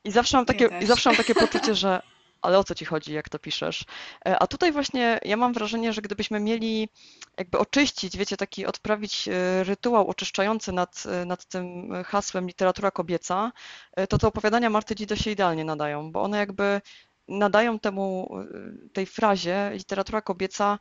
[0.04, 2.02] i zawsze mam Ja takie, i zawsze mam takie poczucie, że
[2.42, 3.86] ale o co ci chodzi, jak to piszesz?
[4.26, 6.90] E, A tutaj właśnie ja mam wrażenie, że gdybyśmy mieli
[7.38, 13.52] jakby oczyścić, wiecie, taki odprawić e, rytuał oczyszczający nad, e, nad tym hasłem literatura kobieca,
[14.10, 16.82] to te opowiadania Marty Dzido się idealnie nadają, bo one jakby
[17.30, 18.30] nadają temu,
[18.86, 20.80] e, tej frazie literatura kobieca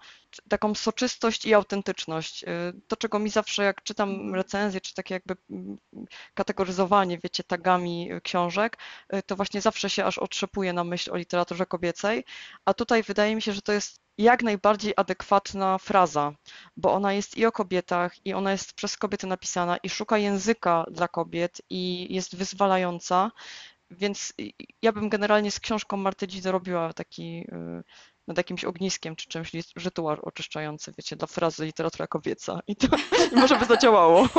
[0.48, 2.44] taką soczystość i autentyczność.
[2.44, 2.48] E,
[2.88, 4.34] To, czego mi zawsze, jak czytam Mhm.
[4.34, 5.78] recenzje, czy takie jakby mm,
[6.34, 8.78] kategoryzowanie, wiecie, tagami e, książek,
[9.26, 12.24] to właśnie zawsze się aż otrzepuje na myśl o literaturze kobiecej,
[12.64, 16.32] a tutaj wydaje mi się, że to jest jak najbardziej adekwatna fraza,
[16.76, 20.84] bo ona jest i o kobietach, i ona jest przez kobiety napisana, i szuka języka
[20.90, 23.30] dla kobiet, i jest wyzwalająca,
[23.90, 24.32] więc
[24.82, 27.82] ja bym generalnie z książką Marty Dzido robiła taki y,
[28.26, 32.86] nad jakimś ogniskiem czy czymś rytuał oczyszczający, wiecie, dla frazy literatura kobieca i to
[33.32, 34.28] i może by zadziałało.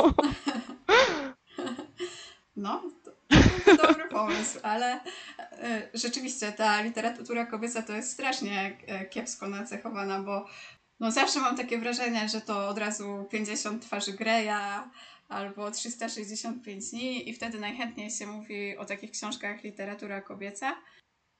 [2.56, 3.10] No, to,
[3.64, 5.00] to dobry pomysł, ale
[5.38, 10.46] e, rzeczywiście ta literatura kobieca to jest strasznie e, kiepsko nacechowana, bo
[11.00, 14.90] no zawsze mam takie wrażenie, że to od razu 50 twarzy Greya
[15.30, 20.76] albo 365 dni i wtedy najchętniej się mówi o takich książkach literatura kobieca.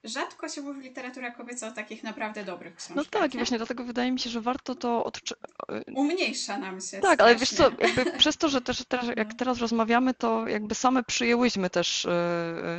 [0.04, 2.96] Rzadko się mówi literatura kobieca o takich naprawdę dobrych książkach.
[2.96, 3.40] No tak, i nie?
[3.40, 5.34] właśnie dlatego wydaje mi się, że warto to odczy-
[5.94, 8.12] Umniejsza nam się Tak, ale wiesz co, strasznie.
[8.18, 9.34] przez to, że też, też jak No.
[9.38, 12.08] teraz rozmawiamy, to jakby same przyjęłyśmy też y,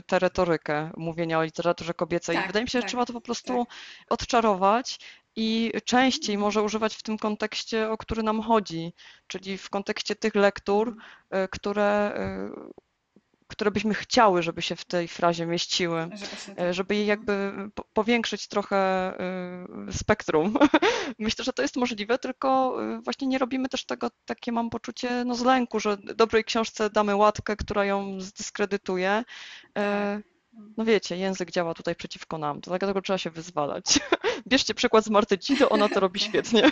[0.07, 2.35] tę retorykę mówienia o literaturze kobiecej.
[2.35, 3.67] I Tak, wydaje mi się, że tak, trzeba to po prostu
[4.09, 4.99] odczarować
[5.35, 8.93] i częściej może używać w tym kontekście, o który nam chodzi,
[9.27, 10.95] czyli w kontekście tych lektur,
[11.35, 12.13] y, które,
[12.69, 12.81] y,
[13.47, 16.09] które byśmy chciały, żeby się w tej frazie mieściły.
[16.13, 19.13] Żeby E, żeby jej jakby po- powiększyć trochę
[19.91, 20.57] spektrum.
[21.19, 25.35] Myślę, że to jest możliwe, tylko właśnie nie robimy też tego, takie mam poczucie, no
[25.35, 29.23] z lęku, że dobrej książce damy łatkę, która ją zdyskredytuje.
[30.77, 33.85] No wiecie, język działa tutaj przeciwko nam, to dlatego trzeba się wyzwalać.
[34.47, 36.71] Bierzcie przykład z Marty Cido, ona to robi świetnie.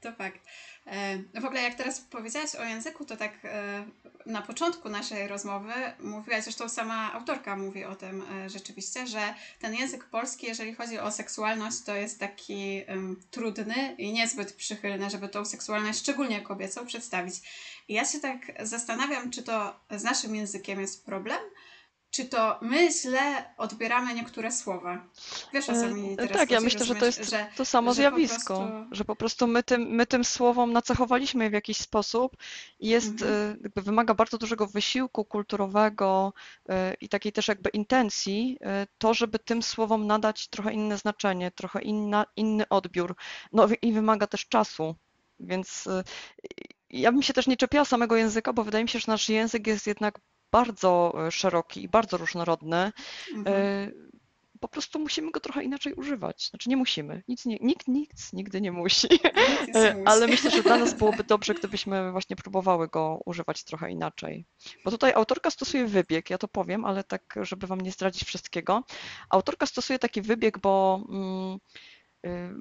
[0.00, 0.40] To fakt.
[0.86, 3.84] E, W ogóle jak teraz powiedziałaś o języku, to tak e,
[4.26, 9.74] na początku naszej rozmowy mówiłaś, zresztą sama autorka mówi o tym e, rzeczywiście, że ten
[9.74, 15.28] język polski, jeżeli chodzi o seksualność, to jest taki em, trudny i niezbyt przychylny, żeby
[15.28, 17.34] tą seksualność, szczególnie kobiecą, przedstawić.
[17.88, 21.38] I ja się tak zastanawiam, czy to z naszym językiem jest problem,
[22.14, 25.06] czy to my źle odbieramy niektóre słowa.
[25.52, 27.90] Wiesz o co mi E, teraz Tak, ja myślę, że to jest że to samo
[27.90, 31.52] że po zjawisko, prostu- że po prostu my tym, my tym słowom nacechowaliśmy je w
[31.52, 32.36] jakiś sposób
[32.80, 33.32] i jest, Mhm.
[33.52, 36.32] e, jakby wymaga bardzo dużego wysiłku kulturowego
[36.68, 41.50] e, i takiej też jakby intencji, e, to, żeby tym słowom nadać trochę inne znaczenie,
[41.50, 43.16] trochę inna, inny odbiór.
[43.52, 44.94] No i wymaga też czasu,
[45.40, 46.04] więc e,
[46.90, 49.66] ja bym się też nie czepiała samego języka, bo wydaje mi się, że nasz język
[49.66, 50.18] jest jednak
[50.54, 52.92] bardzo e, szeroki i bardzo różnorodny.
[53.34, 53.56] Mhm.
[53.56, 53.90] E,
[54.60, 56.48] Po prostu musimy go trochę inaczej używać.
[56.50, 57.22] Znaczy nie musimy.
[57.28, 59.08] Nic nie, nikt nic nigdy nie musi.
[59.74, 60.06] E, musi.
[60.06, 64.46] Ale myślę, że dla nas byłoby dobrze, gdybyśmy właśnie próbowały go używać trochę inaczej.
[64.84, 68.82] Bo tutaj autorka stosuje wybieg, ja to powiem, ale tak, żeby wam nie zdradzić wszystkiego.
[69.30, 71.58] Autorka stosuje taki wybieg, bo mm,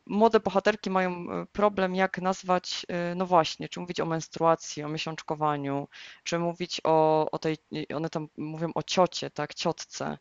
[0.06, 1.12] młode bohaterki mają
[1.44, 5.88] y, problem, jak nazwać, y, no właśnie, czy mówić o menstruacji, o miesiączkowaniu,
[6.24, 7.58] czy mówić o, o tej,
[7.96, 10.18] one tam mówią o ciocie, tak, ciotce.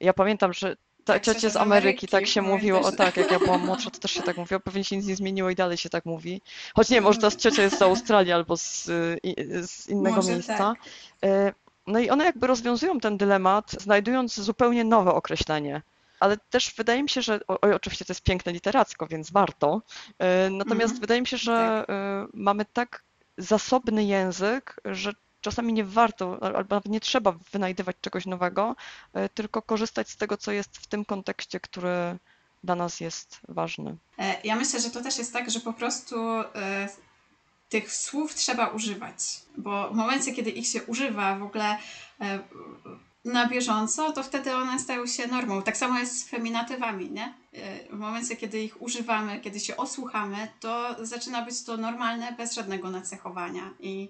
[0.00, 2.92] Ja pamiętam, że ta Tak, ciocie z Ameryki, Ameryki, tak się mówiło, o pamiętasz?
[2.92, 5.50] tak, jak ja byłam młodsza, to też się tak mówiło, pewnie się nic nie zmieniło
[5.50, 6.42] i dalej się tak mówi.
[6.74, 10.56] Choć nie, może teraz ciocia jest z Australii albo z, y, z innego Może miejsca.
[10.56, 10.78] tak.
[11.24, 11.54] Y,
[11.86, 15.82] No i one jakby rozwiązują ten dylemat, znajdując zupełnie nowe określenie.
[16.20, 19.82] Ale też wydaje mi się, że, o, oj, oczywiście to jest piękne literacko, więc warto.
[20.46, 21.00] Y, Natomiast Mhm.
[21.00, 21.84] wydaje mi się, że
[22.24, 23.02] y, mamy tak
[23.38, 28.76] zasobny język, że czasami nie warto, albo nawet nie trzeba wynajdywać czegoś nowego,
[29.16, 32.18] y, tylko korzystać z tego, co jest w tym kontekście, który
[32.64, 33.96] dla nas jest ważny.
[34.18, 36.16] E, Ja myślę, że to też jest tak, że po prostu
[36.54, 36.88] e,
[37.68, 39.18] tych słów trzeba używać,
[39.56, 41.78] bo w momencie, kiedy ich się używa w ogóle
[42.20, 42.38] e,
[43.26, 45.62] na bieżąco, to wtedy one stają się normą.
[45.62, 47.34] Tak samo jest z feminatywami, nie?
[47.52, 52.54] E, W momencie, kiedy ich używamy, kiedy się osłuchamy, to zaczyna być to normalne, bez
[52.54, 53.74] żadnego nacechowania.
[53.80, 54.08] I,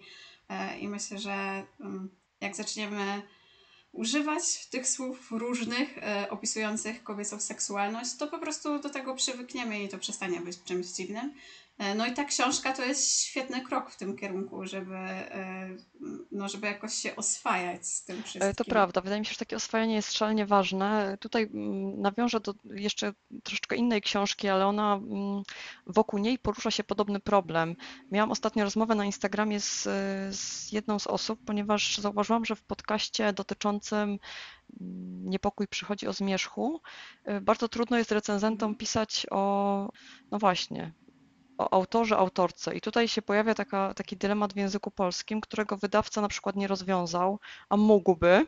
[0.49, 2.09] e, i myślę, że mm,
[2.41, 3.23] jak zaczniemy
[3.93, 9.89] używać tych słów różnych, e, opisujących kobiecą seksualność, to po prostu do tego przywykniemy i
[9.89, 11.35] to przestanie być czymś dziwnym.
[11.79, 15.69] E, no i ta książka to jest świetny krok w tym kierunku, żeby, e,
[16.33, 18.51] no, żeby jakoś się oswajać z tym wszystkim.
[18.51, 21.19] E, to prawda, wydaje mi się, że takie oswajanie jest szalenie ważne.
[21.21, 23.13] Tutaj mm, nawiążę do jeszcze
[23.43, 25.43] troszeczkę innej książki, ale ona mm,
[25.87, 27.77] wokół niej porusza się podobny problem.
[28.11, 29.83] Miałam ostatnio rozmowę na Instagramie z,
[30.37, 34.19] z jedną z osób, ponieważ zauważyłam, że w podcaście dotyczącym
[34.81, 36.81] mm, niepokój przychodzi o zmierzchu,
[37.43, 38.79] bardzo trudno jest recenzentom Mhm.
[38.79, 39.93] pisać o,
[40.31, 40.93] no właśnie,
[41.59, 42.75] o autorze, autorce.
[42.75, 46.69] I tutaj się pojawia taka, taki dylemat w języku polskim, którego wydawca na przykład nie
[46.69, 47.39] rozwiązał,
[47.69, 48.47] a mógłby,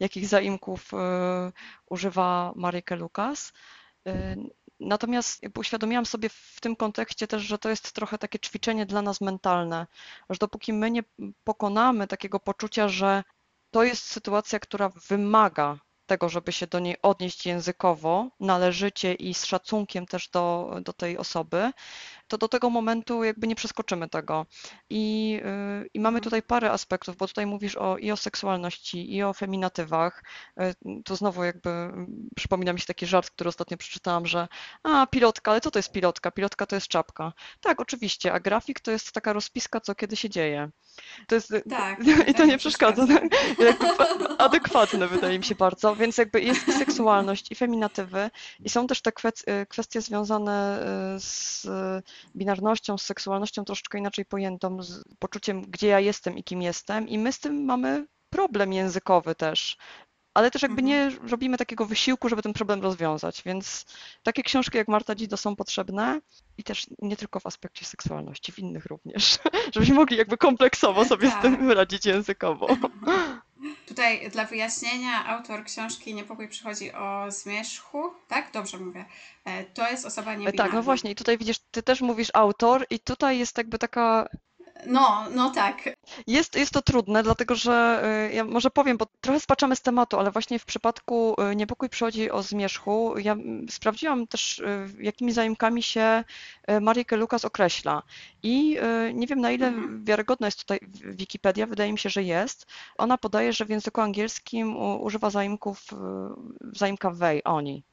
[0.00, 0.96] jakich zaimków y,
[1.90, 3.52] używa Maryke Lukas.
[4.08, 4.12] Y,
[4.80, 9.20] natomiast uświadomiłam sobie w tym kontekście też, że to jest trochę takie ćwiczenie dla nas
[9.20, 9.86] mentalne,
[10.30, 11.02] że dopóki my nie
[11.44, 13.24] pokonamy takiego poczucia, że
[13.70, 19.44] to jest sytuacja, która wymaga tego, żeby się do niej odnieść językowo, należycie i z
[19.44, 21.72] szacunkiem też do, do tej osoby,
[22.32, 24.46] to do tego momentu jakby nie przeskoczymy tego.
[24.90, 26.22] I, yy, I mamy Mhm.
[26.24, 30.22] tutaj parę aspektów, bo tutaj mówisz o, i o seksualności, i o feminatywach.
[30.56, 34.48] Yy, To znowu jakby mm, przypomina mi się taki żart, który ostatnio przeczytałam, że
[34.82, 36.30] a, pilotka, ale co to jest pilotka?
[36.30, 37.32] Pilotka to jest czapka.
[37.60, 40.70] Tak, oczywiście, a grafik to jest taka rozpiska, co kiedy się dzieje.
[41.28, 43.06] To jest, Tak, i to tak, nie przeszkadza.
[43.06, 44.36] przeszkadza.
[44.38, 48.30] adekwatne wydaje mi się bardzo, więc jakby jest i seksualność, i feminatywy,
[48.64, 49.12] i są też te
[49.68, 50.80] kwestie związane
[51.16, 51.66] y, z
[52.36, 57.18] binarnością, z seksualnością troszeczkę inaczej pojętą, z poczuciem, gdzie ja jestem i kim jestem, i
[57.18, 59.76] my z tym mamy problem językowy też.
[60.34, 60.86] Ale też jakby Mhm.
[61.22, 63.84] nie robimy takiego wysiłku, żeby ten problem rozwiązać, więc
[64.22, 66.20] takie książki jak Marta Dzido są potrzebne
[66.58, 69.38] i też nie tylko w aspekcie seksualności, w innych również,
[69.74, 71.76] żebyśmy mogli jakby kompleksowo sobie z tym Tak.
[71.76, 72.66] radzić językowo.
[73.88, 78.52] Tutaj dla wyjaśnienia autor książki Niepokój przychodzi o zmierzchu, tak?
[78.52, 79.04] Dobrze mówię.
[79.44, 80.64] E, To jest osoba niebinarna.
[80.64, 84.28] Tak, no właśnie, i tutaj widzisz, ty też mówisz autor, i tutaj jest jakby taka.
[84.86, 85.82] No, no tak.
[86.26, 90.18] Jest, jest to trudne, dlatego że y, ja może powiem, bo trochę spaczamy z tematu,
[90.18, 93.14] ale właśnie w przypadku y, niepokój przychodzi o zmierzchu.
[93.18, 96.24] Ja mm, sprawdziłam też, y, jakimi zaimkami się
[96.80, 98.02] Maryjkę Lukas określa.
[98.42, 98.78] I
[99.14, 100.04] nie wiem, na ile Mhm.
[100.04, 102.66] wiarygodna jest tutaj Wikipedia, wydaje mi się, że jest.
[102.98, 105.96] Ona podaje, że w języku angielskim używa zaimków, y,
[106.78, 107.84] zaimka they, oni.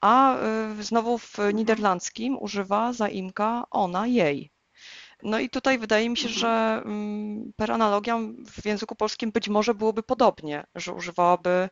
[0.00, 0.36] A
[0.80, 1.56] znowu w Mhm.
[1.56, 4.53] niderlandzkim używa zaimka ona, jej.
[5.24, 6.40] No i tutaj wydaje mi się, Mhm.
[6.40, 11.68] że mm, per analogiam w języku polskim być może byłoby podobnie, że używałaby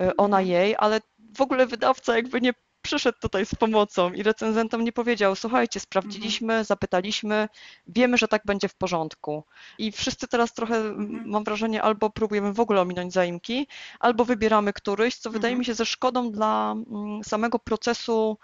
[0.00, 0.48] y, ona, Mhm.
[0.48, 1.00] jej, ale
[1.36, 5.82] w ogóle wydawca jakby nie przyszedł tutaj z pomocą i recenzentom nie powiedział, słuchajcie, Mhm.
[5.82, 7.48] sprawdziliśmy, zapytaliśmy,
[7.86, 9.44] wiemy, że tak będzie w porządku.
[9.78, 11.22] I wszyscy teraz trochę, Mhm.
[11.28, 13.66] mam wrażenie, albo próbujemy w ogóle ominąć zaimki,
[14.00, 15.58] albo wybieramy któryś, co wydaje Mhm.
[15.58, 18.38] mi się ze szkodą dla mm, samego procesu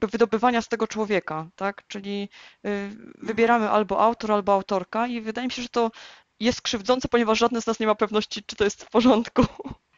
[0.00, 1.82] wydobywania z tego człowieka, tak?
[1.86, 2.28] Czyli
[2.66, 5.90] y, wybieramy albo autor, albo autorka i wydaje mi się, że to
[6.40, 9.46] jest krzywdzące, ponieważ żadne z nas nie ma pewności, czy to jest w porządku.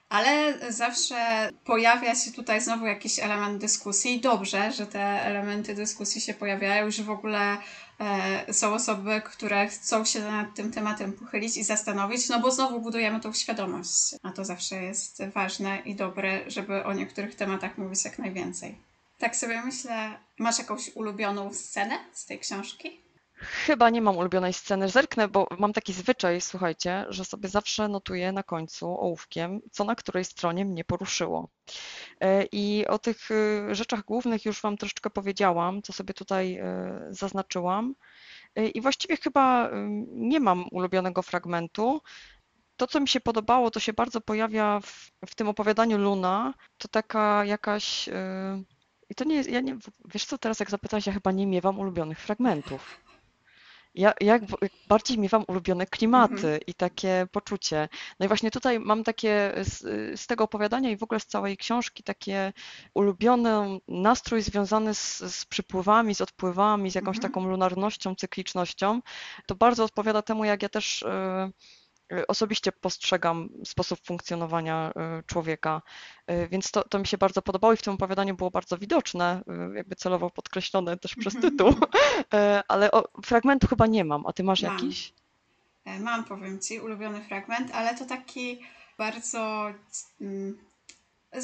[0.09, 6.20] Ale zawsze pojawia się tutaj znowu jakiś element dyskusji i dobrze, że te elementy dyskusji
[6.20, 7.56] się pojawiają, że w ogóle
[8.00, 12.80] e, są osoby, które chcą się nad tym tematem pochylić i zastanowić, no bo znowu
[12.80, 14.14] budujemy tą świadomość.
[14.22, 18.86] A to zawsze jest ważne i dobre, żeby o niektórych tematach mówić jak najwięcej.
[19.18, 23.07] Tak sobie myślę, masz jakąś ulubioną scenę z tej książki?
[23.38, 24.88] Chyba nie mam ulubionej sceny.
[24.88, 29.94] Zerknę, bo mam taki zwyczaj, słuchajcie, że sobie zawsze notuję na końcu ołówkiem, co na
[29.94, 31.48] której stronie mnie poruszyło.
[32.20, 36.62] E, I o tych y, rzeczach głównych już Wam troszeczkę powiedziałam, co sobie tutaj y,
[37.11, 37.94] zaznaczyłam.
[38.74, 39.70] I właściwie chyba
[40.09, 42.00] nie mam ulubionego fragmentu.
[42.76, 46.55] To, co mi się podobało, to się bardzo pojawia w, w tym opowiadaniu Luna.
[46.79, 48.09] To taka jakaś.
[48.09, 48.12] y,
[49.11, 49.51] I to nie jest.
[49.51, 53.01] Ja nie, wiesz co, teraz jak zapytać, ja chyba nie miewam ulubionych fragmentów.
[53.95, 54.42] Ja, jak
[54.88, 56.61] bardziej miewam ulubione klimaty Mhm.
[56.66, 57.88] i takie poczucie.
[58.21, 59.81] No i właśnie tutaj mam takie z,
[60.21, 62.53] z tego opowiadania i w ogóle z całej książki takie
[62.95, 67.33] ulubiony nastrój związany z, z przypływami, z odpływami, z jakąś Mhm.
[67.33, 69.01] taką lunarnością, cyklicznością.
[69.47, 71.51] To bardzo odpowiada temu, jak ja też e,
[72.29, 75.83] osobiście postrzegam sposób funkcjonowania e, człowieka.
[76.27, 79.42] E, Więc to, to mi się bardzo podobało i w tym opowiadaniu było bardzo widoczne,
[79.75, 81.53] jakby celowo podkreślone też przez Mhm.
[81.53, 81.75] tytuł,
[82.69, 84.27] ale o, fragmentu chyba nie mam.
[84.27, 84.73] A ty masz Mam.
[84.73, 85.12] jakiś?
[86.01, 88.61] Mam, powiem Ci, ulubiony fragment, ale to taki
[88.99, 89.66] bardzo.
[90.21, 90.59] Mm,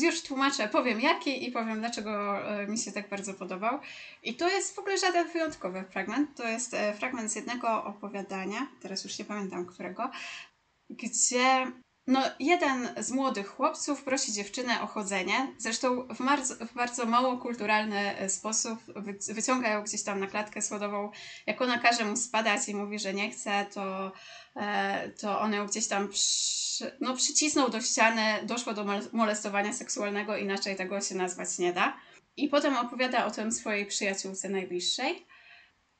[0.01, 3.79] już tłumaczę, powiem jaki i powiem dlaczego mi się tak bardzo podobał.
[4.23, 6.37] I to jest w ogóle żaden wyjątkowy fragment.
[6.37, 10.11] To jest fragment z jednego opowiadania, teraz już nie pamiętam którego,
[10.97, 11.73] gdzie
[12.07, 17.39] no, jeden z młodych chłopców prosi dziewczynę o chodzenie, zresztą w bardzo, w bardzo mało
[17.39, 18.79] kulturalny e, sposób
[19.35, 21.11] wyciąga ją gdzieś tam na klatkę schodową.
[21.47, 24.13] Jak ona każe mu spadać i mówi, że nie chce, to,
[24.57, 30.37] e, to on ją gdzieś tam przy, no, przycisnął do ściany, doszło do molestowania seksualnego,
[30.37, 31.97] inaczej tego się nazwać nie da.
[32.37, 35.27] I potem opowiada o tym swojej przyjaciółce najbliższej.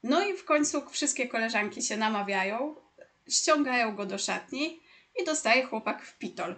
[0.03, 2.75] No i w końcu wszystkie koleżanki się namawiają,
[3.29, 4.81] ściągają go do szatni
[5.21, 6.55] i dostaje chłopak w pitol.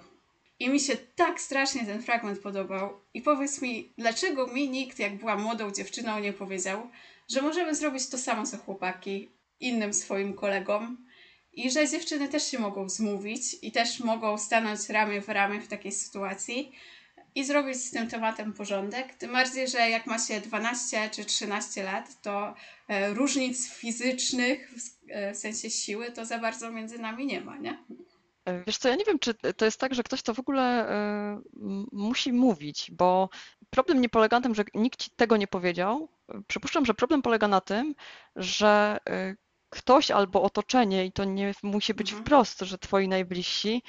[0.59, 3.01] I mi się tak strasznie ten fragment podobał.
[3.15, 6.91] I powiedz mi, dlaczego mi nikt, jak była młodą dziewczyną, nie powiedział,
[7.31, 11.07] że możemy zrobić to samo co chłopaki innym swoim kolegom
[11.53, 15.69] i że dziewczyny też się mogą zmówić i też mogą stanąć ramię w ramię w
[15.69, 16.73] takiej sytuacji
[17.35, 19.15] i zrobić z tym tematem porządek.
[19.15, 22.55] Tym bardziej, że jak ma się 12 czy 13 lat, to
[22.89, 27.85] e, różnic fizycznych, w, e, sensie siły, to za bardzo między nami nie ma, nie?
[28.45, 30.89] E, wiesz co, ja nie wiem, czy to jest tak, że ktoś to w ogóle
[31.93, 33.29] musi mówić, bo
[33.71, 36.09] problem nie polega na tym, że nikt ci tego nie powiedział.
[36.47, 37.95] Przypuszczam, że problem polega na tym,
[38.37, 38.99] że
[39.75, 42.25] ktoś albo otoczenie, i to nie musi być Mhm.
[42.25, 43.83] wprost, że twoi najbliżsi,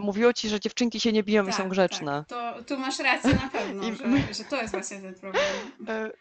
[0.00, 2.24] mówiło ci, że dziewczynki się nie biją i są Tak, grzeczne.
[2.28, 2.58] tak.
[2.58, 5.44] To tu masz rację na pewno, I że, że to jest właśnie ten problem.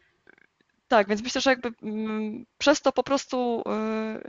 [0.87, 3.63] Tak, więc myślę, że jakby mm, przez to po prostu,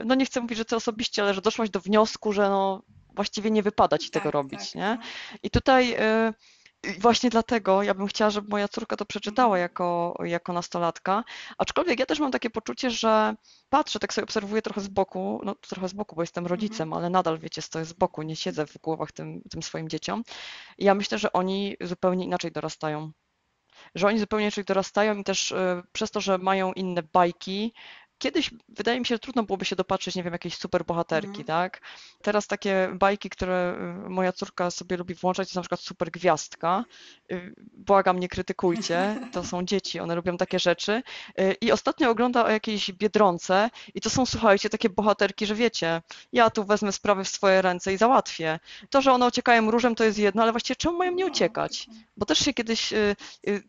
[0.05, 2.81] no nie chcę mówić, że ty osobiście, ale że doszłaś do wniosku, że no
[3.15, 4.97] właściwie nie wypada ci tego Tak, robić, tak, nie?
[5.01, 5.37] no.
[5.43, 5.95] I tutaj
[6.99, 9.61] właśnie dlatego ja bym chciała, żeby moja córka to przeczytała Mhm.
[9.61, 11.23] jako, jako nastolatka,
[11.57, 13.35] aczkolwiek ja też mam takie poczucie, że
[13.69, 16.99] patrzę, tak sobie obserwuję trochę z boku, no trochę z boku, bo jestem rodzicem, Mhm.
[17.03, 20.23] ale nadal, wiecie, stoję z boku, nie siedzę w głowach tym, tym swoim dzieciom.
[20.77, 23.11] I ja myślę, że oni zupełnie inaczej dorastają.
[23.95, 25.55] Że oni zupełnie inaczej dorastają i też y,
[25.91, 27.73] przez to, że mają inne bajki,
[28.23, 31.45] Kiedyś wydaje mi się, że trudno byłoby się dopatrzyć, nie wiem, jakiejś super bohaterki, Mhm.
[31.45, 31.81] tak?
[32.21, 36.85] Teraz takie bajki, które y, moja córka sobie lubi włączać, to na przykład Super Gwiazdka.
[37.31, 41.03] Y, Błagam, nie krytykujcie, to są dzieci, one lubią takie rzeczy.
[41.39, 46.01] Y, I ostatnio ogląda o jakiejś Biedronce i to są, słuchajcie, takie bohaterki, że wiecie,
[46.33, 48.59] ja tu wezmę sprawy w swoje ręce i załatwię.
[48.89, 51.87] To, że one uciekają różem, to jest jedno, ale właściwie czemu mają nie No, uciekać?
[52.17, 52.93] Bo też się kiedyś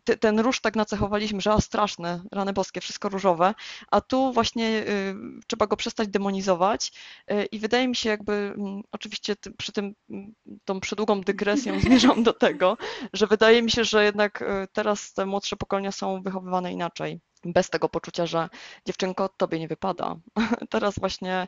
[0.03, 3.53] te- ten róż tak nacechowaliśmy, że a straszne, rany boskie, wszystko różowe,
[3.91, 5.15] a tu właśnie y,
[5.47, 6.91] trzeba go przestać demonizować
[7.31, 10.33] y, i wydaje mi się jakby, mm, oczywiście przy tym, mm,
[10.65, 12.77] tą przydługą dygresją zmierzam do tego,
[13.13, 17.19] że wydaje mi się, że jednak y, teraz te młodsze pokolenia są wychowywane inaczej.
[17.45, 18.49] Bez tego poczucia, że
[18.85, 20.15] dziewczynko, tobie nie wypada.
[20.69, 21.47] Teraz właśnie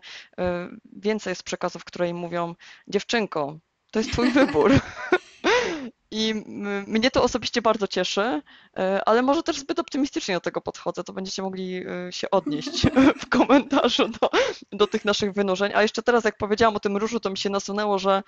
[0.93, 2.55] więcej jest przekazów, które im mówią,
[2.87, 3.57] dziewczynko,
[3.91, 4.71] to jest twój wybór.
[6.11, 6.43] I
[6.87, 8.41] mnie to osobiście bardzo cieszy,
[8.77, 12.87] e, ale może też zbyt optymistycznie do tego podchodzę, to będziecie mogli e, się odnieść
[13.21, 14.29] w komentarzu do,
[14.71, 15.71] do tych naszych wynurzeń.
[15.75, 18.23] A jeszcze teraz, jak powiedziałam o tym różu, to mi się nasunęło, że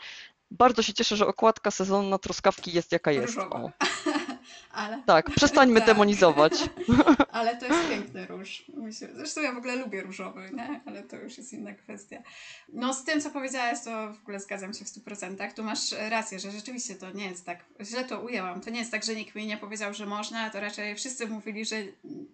[0.52, 3.38] bardzo się cieszę, że okładka sezonna truskawki jest jaka jest.
[3.38, 3.72] O,
[4.72, 5.88] Ale, tak, przestańmy Tak.
[5.88, 6.54] demonizować.
[7.32, 8.64] ale to jest piękny róż.
[9.16, 10.82] Zresztą ja w ogóle lubię różowy, nie?
[10.86, 12.18] ale to już jest inna kwestia.
[12.74, 15.54] No z tym, co powiedziałaś, to w ogóle zgadzam się w 100%.
[15.54, 18.62] Tu masz rację, że rzeczywiście to nie jest tak, źle to ujęłam.
[18.62, 21.66] To nie jest tak, że nikt mi nie powiedział, że można, to raczej wszyscy mówili,
[21.66, 21.76] że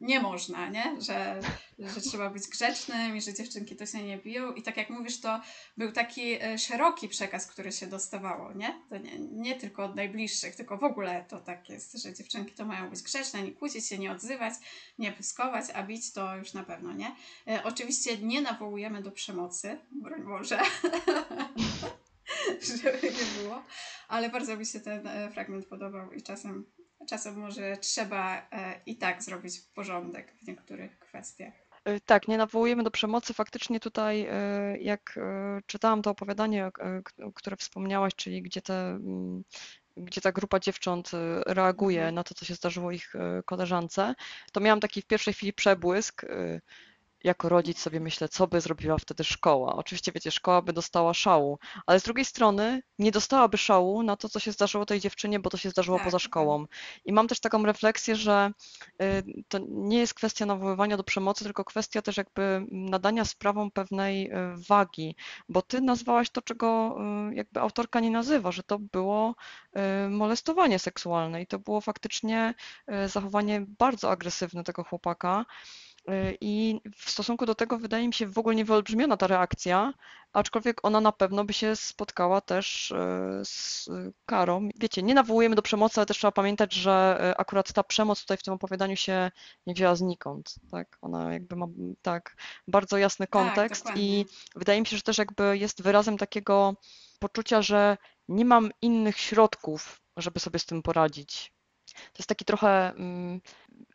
[0.02, 1.02] nie można, nie?
[1.02, 1.40] Że,
[1.80, 4.54] że trzeba być grzecznym i że dziewczynki to się nie biją.
[4.54, 5.42] I tak jak mówisz, to
[5.78, 8.80] był taki e, szeroki przekaz, który się dostawało, nie?
[8.90, 12.25] To nie, nie tylko od najbliższych, tylko w ogóle to tak jest, że dziewczynki
[12.56, 14.54] to mają być grzeczne, nie kłócić się, nie odzywać,
[14.98, 17.16] nie pyskować, a bić to już na pewno nie.
[17.48, 20.60] E, oczywiście nie nawołujemy do przemocy, broń Boże,
[22.82, 23.64] żeby nie było,
[24.08, 26.66] ale bardzo mi się ten e, fragment podobał i czasem,
[27.10, 31.54] czasem może trzeba e, i tak zrobić porządek w niektórych kwestiach.
[32.06, 33.34] Tak, nie nawołujemy do przemocy.
[33.34, 34.28] Faktycznie tutaj,
[34.80, 35.20] jak
[35.66, 36.72] czytałam to opowiadanie,
[37.36, 39.44] które wspomniałaś, czyli gdzie te, mm,
[39.98, 42.16] gdzie ta grupa dziewcząt e, reaguje Mhm.
[42.16, 44.16] na to, co się zdarzyło ich e, koleżance,
[44.52, 46.26] to miałam taki w pierwszej chwili przebłysk.
[47.26, 49.76] Jako rodzic sobie myślę, co by zrobiła wtedy szkoła.
[49.76, 54.30] Oczywiście, wiecie, szkoła by dostała szału, ale z drugiej strony nie dostałaby szału na to,
[54.30, 56.26] co się zdarzyło tej dziewczynie, bo to się zdarzyło Tak, poza tak.
[56.26, 56.66] szkołą.
[57.06, 58.52] I mam też taką refleksję, że
[59.02, 64.32] y, to nie jest kwestia nawoływania do przemocy, tylko kwestia też jakby nadania sprawom pewnej
[64.32, 64.34] y,
[64.70, 65.16] wagi,
[65.50, 66.98] bo ty nazwałaś to, czego
[67.32, 69.36] y, jakby autorka nie nazywa, że to było
[70.10, 72.54] molestowanie seksualne i to było faktycznie
[73.08, 75.46] zachowanie bardzo agresywne tego chłopaka.
[76.10, 79.94] Y, I w stosunku do tego wydaje mi się w ogóle niewyolbrzymiona ta reakcja,
[80.34, 82.96] aczkolwiek ona na pewno by się spotkała też y,
[83.44, 83.90] z
[84.26, 84.70] karą.
[84.80, 88.38] Wiecie, nie nawołujemy do przemocy, ale też trzeba pamiętać, że y, akurat ta przemoc tutaj
[88.38, 89.32] w tym opowiadaniu się
[89.68, 90.98] nie wzięła znikąd, tak?
[91.02, 91.66] Ona jakby ma
[92.02, 92.36] tak
[92.68, 94.20] bardzo jasny kontekst dokładnie.
[94.20, 94.26] i
[94.56, 96.76] wydaje mi się, że też jakby jest wyrazem takiego
[97.20, 97.98] poczucia, że
[98.28, 101.55] nie mam innych środków, żeby sobie z tym poradzić.
[102.14, 103.42] To jest taki trochę mm,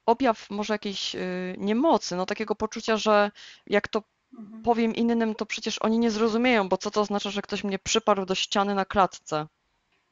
[0.07, 3.31] objaw może jakiejś y, niemocy, no takiego poczucia, że
[3.67, 4.03] jak to
[4.39, 4.63] Mhm.
[4.63, 8.27] powiem innym, to przecież oni nie zrozumieją, bo co to oznacza, że ktoś mnie przyparł
[8.27, 9.47] do ściany na klatce?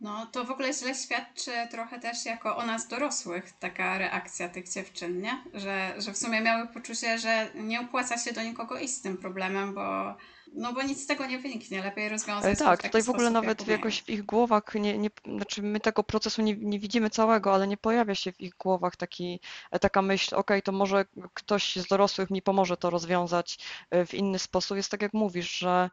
[0.00, 4.68] No to w ogóle źle świadczy trochę też jako o nas dorosłych taka reakcja tych
[4.68, 5.44] dziewczyn, nie?
[5.54, 9.16] Że, że w sumie miały poczucie, że nie opłaca się do nikogo iść z tym
[9.18, 10.16] problemem, bo,
[10.54, 13.24] no bo nic z tego nie wyniknie, lepiej rozwiązać E, w Tak, tutaj w ogóle
[13.24, 13.78] jak nawet umieją.
[13.78, 17.66] jakoś w ich głowach nie, nie, znaczy my tego procesu nie, nie widzimy całego, ale
[17.68, 19.40] nie pojawia się w ich głowach taki,
[19.70, 23.58] e, taka myśl, okej, to może ktoś z dorosłych mi pomoże to rozwiązać
[23.90, 24.76] e, w inny sposób.
[24.76, 25.90] Jest tak jak mówisz, że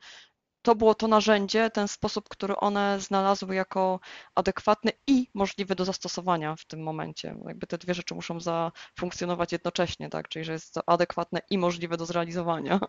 [0.61, 3.99] to było to narzędzie, ten sposób, który one znalazły jako
[4.35, 7.35] adekwatny i możliwy do zastosowania w tym momencie.
[7.47, 10.27] Jakby te dwie rzeczy muszą zafunkcjonować jednocześnie, tak?
[10.29, 12.79] Czyli że jest to adekwatne i możliwe do zrealizowania.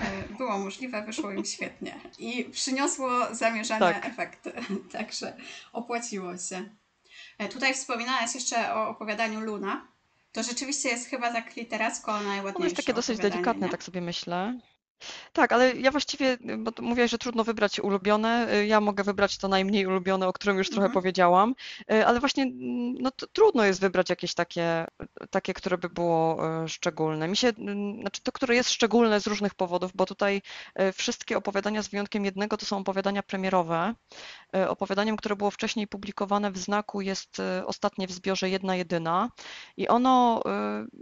[0.00, 4.06] E, Było możliwe, wyszło im świetnie i przyniosło zamierzane Tak.
[4.06, 4.52] efekty,
[4.92, 5.36] także
[5.72, 6.70] opłaciło się.
[7.38, 9.86] E, Tutaj wspominałaś jeszcze o opowiadaniu Luna.
[10.32, 13.70] To rzeczywiście jest chyba tak literacko Ono najładniejsze jest takie dosyć delikatne, nie?
[13.72, 14.58] tak sobie myślę.
[15.32, 18.46] Tak, ale ja właściwie, bo mówiłaś, że trudno wybrać ulubione.
[18.66, 20.92] Ja mogę wybrać to najmniej ulubione, o którym już trochę Mhm.
[20.94, 21.54] powiedziałam,
[21.92, 22.46] y, ale właśnie
[23.00, 24.86] no, trudno jest wybrać jakieś takie,
[25.30, 27.28] takie, które by było y, szczególne.
[27.28, 27.52] Mi się,
[28.00, 30.42] znaczy to, które jest szczególne z różnych powodów, bo tutaj
[30.80, 33.94] y, wszystkie opowiadania z wyjątkiem jednego to są opowiadania premierowe.
[34.68, 39.28] Opowiadaniem, które było wcześniej publikowane w znaku jest ostatnie w zbiorze Jedna Jedyna
[39.76, 40.42] i ono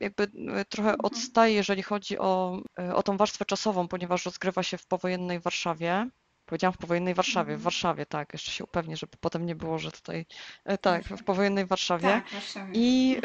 [0.01, 0.29] jakby
[0.69, 1.01] trochę Mhm.
[1.03, 2.63] odstaje, jeżeli chodzi o,
[2.95, 6.09] o tą warstwę czasową, ponieważ rozgrywa się w powojennej Warszawie.
[6.47, 7.61] Powiedziałam w powojennej Warszawie, w Mhm.
[7.61, 10.27] Warszawie, tak, jeszcze się upewnię, żeby potem nie było, że tutaj,
[10.73, 12.09] y, tak, w powojennej Warszawie.
[12.09, 12.73] Tak, Warszawie.
[12.75, 13.17] I,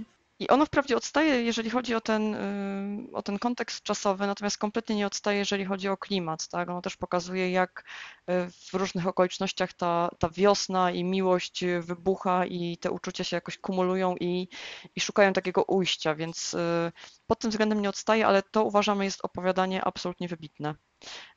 [0.00, 4.58] y, I ono wprawdzie odstaje, jeżeli chodzi o ten, y, o ten kontekst czasowy, natomiast
[4.58, 6.68] kompletnie nie odstaje, jeżeli chodzi o klimat, tak?
[6.68, 7.84] Ono też pokazuje, jak
[8.30, 13.58] y, w różnych okolicznościach ta, ta wiosna i miłość wybucha i te uczucia się jakoś
[13.58, 14.48] kumulują i,
[14.96, 16.92] i szukają takiego ujścia, więc y,
[17.26, 20.74] pod tym względem nie odstaje, ale to uważamy jest opowiadanie absolutnie wybitne,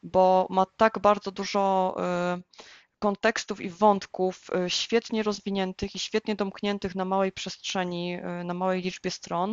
[0.03, 1.95] bo ma tak bardzo dużo
[2.99, 8.81] kontekstów i wątków y, świetnie rozwiniętych i świetnie domkniętych na małej przestrzeni, y, na małej
[8.81, 9.51] liczbie stron,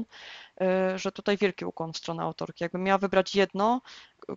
[0.95, 2.65] y, że tutaj wielki ukłon w stronę autorki.
[2.65, 3.81] Jakbym miała wybrać jedno,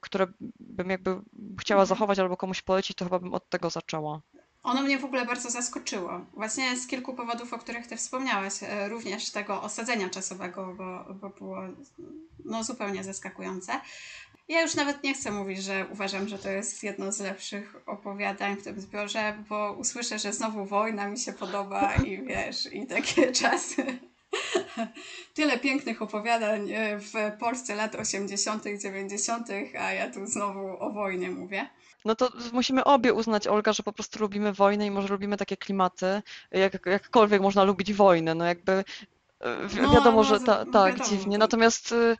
[0.01, 0.27] które
[0.59, 1.21] bym jakby
[1.61, 1.97] chciała Mhm.
[1.97, 4.21] zachować albo komuś polecić, to chyba bym od tego zaczęła.
[4.63, 6.21] Ono mnie w ogóle bardzo zaskoczyło.
[6.33, 8.53] Właśnie z kilku powodów, o których Ty wspomniałaś.
[8.89, 11.57] Również tego osadzenia czasowego, bo, bo było
[12.45, 13.81] no, zupełnie zaskakujące.
[14.47, 18.55] Ja już nawet nie chcę mówić, że uważam, że to jest jedno z lepszych opowiadań
[18.55, 23.31] w tym zbiorze, bo usłyszę, że znowu wojna mi się podoba i wiesz, i takie
[23.41, 23.99] czasy.
[25.33, 29.47] Tyle pięknych opowiadań e, w Polsce lat 80., 90.,
[29.79, 31.69] a ja tu znowu o wojnie mówię.
[32.05, 35.57] No to musimy obie uznać, Olga, że po prostu lubimy wojnę i może lubimy takie
[35.57, 36.21] klimaty,
[36.51, 38.35] jak, jakkolwiek można lubić wojnę.
[38.35, 41.35] No jakby y, wi- No, wiadomo, no, że ta, tak, wiadomo, dziwnie.
[41.35, 42.17] to- Natomiast y,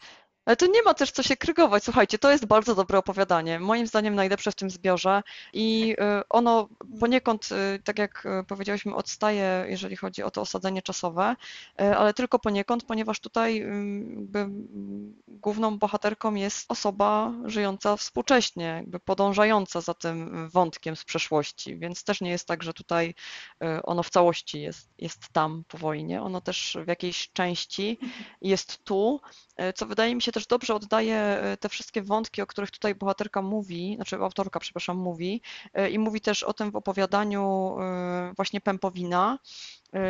[0.47, 1.83] ale to nie ma też co się krygować.
[1.83, 3.59] Słuchajcie, to jest bardzo dobre opowiadanie.
[3.59, 5.23] Moim zdaniem najlepsze w tym zbiorze
[5.53, 6.69] i y, ono
[6.99, 11.35] poniekąd, y, tak jak y, powiedziałyśmy, odstaje, jeżeli chodzi o to osadzenie czasowe,
[11.97, 13.59] ale tylko poniekąd, ponieważ tutaj
[14.17, 14.47] jakby
[15.27, 22.21] główną bohaterką jest osoba żyjąca współcześnie, jakby podążająca za tym wątkiem z przeszłości, więc też
[22.21, 23.13] nie jest tak, że tutaj
[23.83, 26.21] ono w całości jest, jest tam po wojnie.
[26.21, 27.99] Ono też w jakiejś części
[28.41, 29.21] jest tu,
[29.75, 33.41] co wydaje mi się też dobrze oddaje y, te wszystkie wątki, o których tutaj bohaterka
[33.41, 35.41] mówi, znaczy autorka, przepraszam, mówi
[35.79, 37.75] y, i mówi też o tym w opowiadaniu
[38.31, 39.39] y, właśnie Pępowina,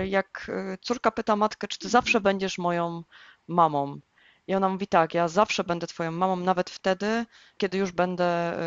[0.06, 0.52] jak
[0.82, 3.04] córka pyta matkę, czy ty zawsze będziesz moją
[3.48, 4.00] mamą?
[4.48, 7.26] I ona mówi tak, ja zawsze będę twoją mamą, nawet wtedy,
[7.58, 8.58] kiedy już będę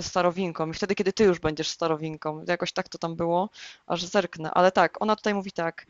[0.00, 2.44] starowinką i wtedy, kiedy ty już będziesz starowinką.
[2.48, 3.50] Jakoś tak to tam było,
[3.86, 4.50] aż zerknę.
[4.50, 5.86] Ale tak, ona tutaj mówi tak,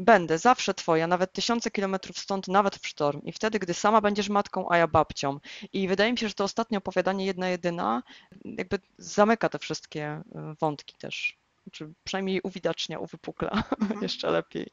[0.00, 3.20] będę zawsze twoja, nawet tysiące kilometrów stąd, nawet w sztorm.
[3.24, 5.40] I wtedy, gdy sama będziesz matką, a ja babcią.
[5.72, 8.02] I wydaje mi się, że to ostatnie opowiadanie, jedna jedyna,
[8.44, 10.22] jakby zamyka te wszystkie
[10.52, 11.38] y, wątki też.
[11.72, 14.02] Czy przynajmniej uwidacznia, uwypukla Mhm.
[14.02, 14.70] jeszcze lepiej.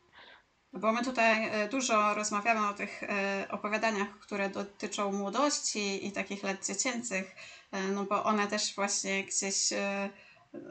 [0.73, 6.43] Bo my tutaj e, dużo rozmawiamy o tych e, opowiadaniach, które dotyczą młodości i takich
[6.43, 7.35] lat dziecięcych,
[7.71, 10.09] e, no bo one też właśnie gdzieś e,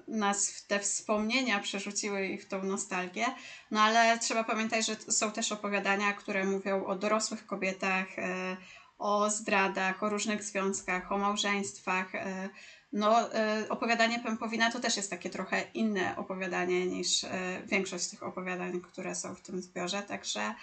[0.09, 3.27] nas w te wspomnienia przerzuciły i w tą nostalgię.
[3.71, 8.57] No ale trzeba pamiętać, że są też opowiadania, które mówią o dorosłych kobietach, e,
[8.99, 12.15] o zdradach, o różnych związkach, o małżeństwach.
[12.15, 12.49] e,
[12.93, 17.27] No, e, opowiadanie Pępowina to też jest takie trochę inne opowiadanie niż
[17.67, 20.55] większość tych opowiadań, które są w tym zbiorze, także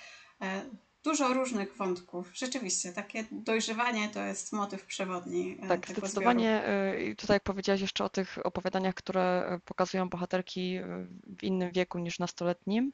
[1.03, 2.31] dużo różnych wątków.
[2.33, 6.63] Rzeczywiście, takie dojrzewanie to jest motyw przewodni e, Tak, tego zdecydowanie.
[6.97, 10.79] y, I tutaj jak powiedziałaś jeszcze o tych opowiadaniach, które y, pokazują bohaterki
[11.39, 12.91] w innym wieku niż nastoletnim,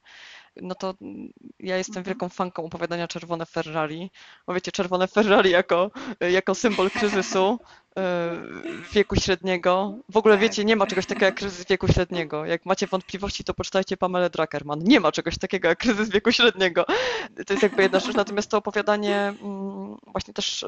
[0.62, 2.06] no to mm, ja jestem Mhm.
[2.06, 4.12] wielką fanką opowiadania Czerwone Ferrari.
[4.48, 5.92] Bo wiecie, Czerwone Ferrari jako,
[6.32, 7.60] jako symbol kryzysu
[8.94, 9.94] wieku średniego.
[10.10, 10.42] W ogóle Tak.
[10.42, 12.46] wiecie, nie ma czegoś takiego jak kryzys wieku średniego.
[12.46, 14.80] Jak macie wątpliwości, to poczytajcie Pamelę Druckerman.
[14.84, 16.86] Nie ma czegoś takiego jak kryzys wieku średniego.
[17.48, 20.68] To jest jakby jedna rzecz, natomiast to opowiadanie mm, właśnie też y,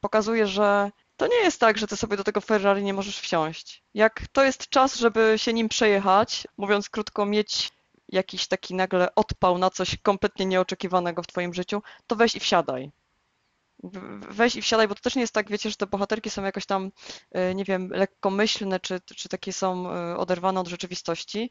[0.00, 3.82] pokazuje, że to nie jest tak, że ty sobie do tego Ferrari nie możesz wsiąść.
[3.94, 7.70] Jak to jest czas, żeby się nim przejechać, mówiąc krótko, mieć
[8.08, 12.90] jakiś taki nagle odpał na coś kompletnie nieoczekiwanego w twoim życiu, to weź i wsiadaj.
[14.30, 16.66] Weź i wsiadaj, bo to też nie jest tak, wiecie, że te bohaterki są jakoś
[16.66, 16.90] tam,
[17.50, 21.50] y, nie wiem, lekkomyślne, czy, czy takie są y, oderwane od rzeczywistości.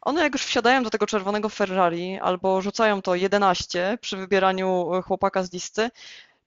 [0.00, 5.02] One jak już wsiadają do tego czerwonego Ferrari albo rzucają to 11 przy wybieraniu y,
[5.02, 5.90] chłopaka z listy,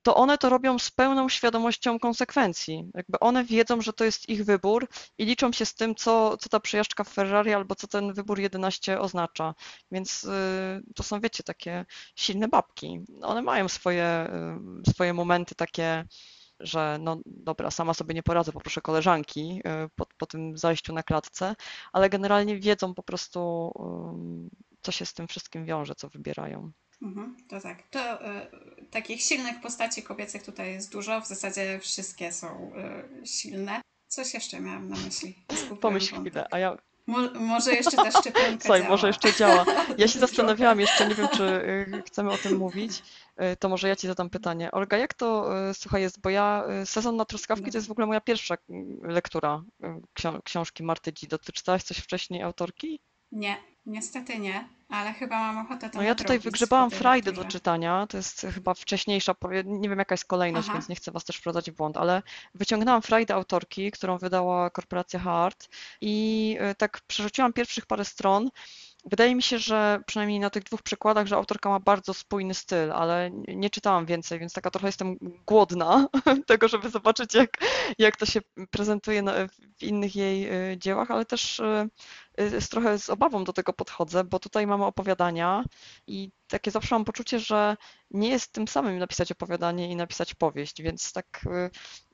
[0.04, 2.92] to one to robią z pełną świadomością konsekwencji.
[2.94, 4.88] Jakby one wiedzą, że to jest ich wybór
[5.18, 8.40] i liczą się z tym, co, co ta przejażdżka w Ferrari albo co ten wybór
[8.40, 9.56] 11 oznacza.
[9.92, 10.30] Więc y,
[10.96, 11.86] to są, wiecie, takie
[12.16, 13.00] silne babki.
[13.22, 14.28] One mają swoje,
[14.88, 16.06] y, swoje momenty takie,
[16.60, 21.04] że no dobra, sama sobie nie poradzę, poproszę koleżanki y, po, po tym zajściu na
[21.04, 21.56] klatce,
[21.94, 23.72] ale generalnie wiedzą po prostu,
[24.82, 26.72] co się z tym wszystkim wiąże, co wybierają.
[27.02, 27.84] Mhm, to tak.
[27.90, 28.48] To e,
[28.92, 31.22] takich silnych postaci kobiecych tutaj jest dużo.
[31.22, 33.82] W zasadzie wszystkie są e, silne.
[34.08, 35.36] Coś jeszcze miałam na myśli.
[35.52, 36.34] Zgubiłam Pomyśl wątek.
[36.34, 36.78] chwilę, a ja,
[37.08, 38.90] Mo- może jeszcze ta szczepionka Słuchaj, działa.
[38.92, 39.66] może jeszcze działa.
[39.98, 43.04] Ja się zastanawiałam jeszcze, nie wiem, czy y, chcemy o tym mówić,
[43.54, 44.72] y, to może ja Ci zadam pytanie.
[44.72, 47.92] Olga, jak to, y, słuchaj, jest, bo ja, y, Sezon na truskawki to jest w
[47.92, 48.58] ogóle moja pierwsza y,
[49.02, 49.88] lektura y,
[50.20, 51.38] ksią- książki Marty Dzido.
[51.38, 53.00] Ty czytałaś coś wcześniej autorki?
[53.32, 58.08] Nie, niestety nie, ale chyba mam ochotę to No ja tutaj wygrzebałam frajdę do czytania,
[58.08, 60.74] to jest chyba wcześniejsza, nie wiem jaka jest kolejność, Aha.
[60.78, 62.22] więc nie chcę Was też wprowadzać w błąd, ale
[62.56, 65.70] wyciągnęłam frajdę autorki, którą wydała korporacja Hart
[66.02, 68.50] i y, tak przerzuciłam pierwszych parę stron.
[69.06, 72.92] Wydaje mi się, że przynajmniej na tych dwóch przykładach, że autorka ma bardzo spójny styl,
[72.92, 76.08] ale nie czytałam więcej, więc taka trochę jestem głodna
[76.48, 77.50] tego, żeby zobaczyć, jak,
[77.98, 78.40] jak to się
[78.72, 79.24] prezentuje
[79.80, 81.90] w innych jej y, dziełach, ale też y,
[82.42, 85.64] y, z trochę z obawą do tego podchodzę, bo tutaj mamy opowiadania
[86.08, 87.78] i takie zawsze mam poczucie, że
[88.12, 91.46] nie jest tym samym napisać opowiadanie i napisać powieść, więc tak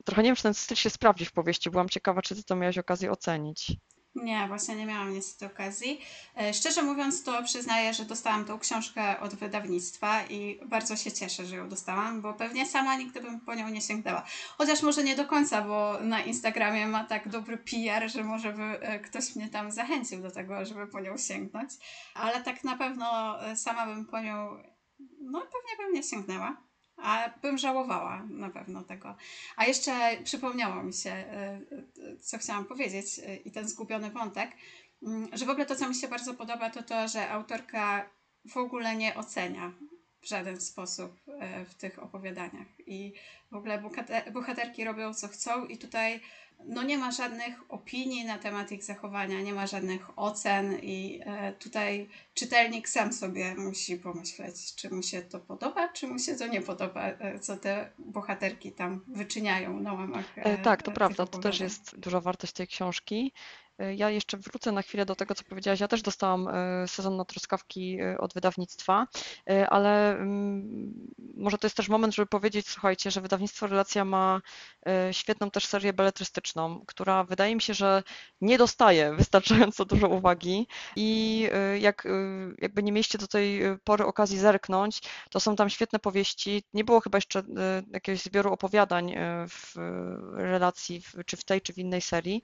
[0.06, 1.70] trochę nie wiem, czy ten styl się sprawdzi w powieści.
[1.70, 3.78] Byłam ciekawa, czy ty to miałaś okazję ocenić.
[4.16, 6.02] Nie, właśnie nie miałam niestety okazji.
[6.38, 11.46] E, Szczerze mówiąc, to przyznaję, że dostałam tą książkę od wydawnictwa i bardzo się cieszę,
[11.46, 14.24] że ją dostałam, bo pewnie sama nigdy bym po nią nie sięgnęła.
[14.58, 18.64] Chociaż może nie do końca, bo na Instagramie ma tak dobry PR, że może by
[18.64, 21.72] e, ktoś mnie tam zachęcił do tego, żeby po nią sięgnąć.
[22.14, 24.58] Ale tak na pewno e, sama bym po nią,
[25.22, 26.58] no pewnie bym nie sięgnęła.
[26.98, 29.16] A bym żałowała na pewno tego.
[29.56, 34.52] A jeszcze przypomniało mi się, e, e, co chciałam powiedzieć, e, i ten zgubiony wątek,
[35.04, 38.10] mm, że w ogóle to, co mi się bardzo podoba, to to, że autorka
[38.46, 39.72] w ogóle nie ocenia
[40.22, 41.20] w żaden sposób
[41.70, 42.68] w tych opowiadaniach.
[42.88, 43.14] I
[43.52, 46.22] w ogóle bohater- bohaterki robią co chcą, i tutaj
[46.66, 51.54] no nie ma żadnych opinii na temat ich zachowania, nie ma żadnych ocen, i e,
[51.54, 56.48] tutaj czytelnik sam sobie musi pomyśleć, czy mu się to podoba, czy mu się to
[56.48, 60.26] nie podoba, e, co te bohaterki tam wyczyniają na łamach.
[60.36, 63.32] E, Tak, to prawda, to też jest duża wartość tej książki.
[63.80, 65.80] E, Ja jeszcze wrócę na chwilę do tego, co powiedziałaś.
[65.80, 69.08] Ja też dostałam e, sezon na truskawki e, od wydawnictwa,
[69.70, 70.94] ale mm,
[71.38, 74.42] może to jest też moment, żeby powiedzieć, słuchajcie, że wydawnictwo Relacja ma
[75.12, 78.04] świetną też serię beletrystyczną, która wydaje mi się, że
[78.42, 81.50] nie dostaje wystarczająco dużo uwagi i
[81.80, 82.08] jak
[82.58, 86.64] jakby nie mieliście do tej pory okazji zerknąć, to są tam świetne powieści.
[86.74, 87.44] Nie było chyba jeszcze
[87.92, 89.16] jakiegoś zbioru opowiadań
[89.50, 89.76] w
[90.34, 92.44] relacji, czy w tej, czy w innej serii,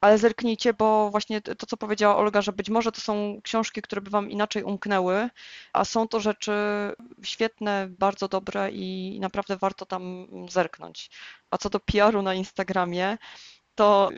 [0.00, 4.00] ale zerknijcie, bo właśnie to, co powiedziała Olga, że być może to są książki, które
[4.00, 5.28] by Wam inaczej umknęły,
[5.72, 6.52] a są to rzeczy
[7.22, 11.10] świetne, bardzo dobre i naprawdę warto tam zerknąć.
[11.50, 13.18] A co do PR-u na Instagramie,
[13.78, 14.10] to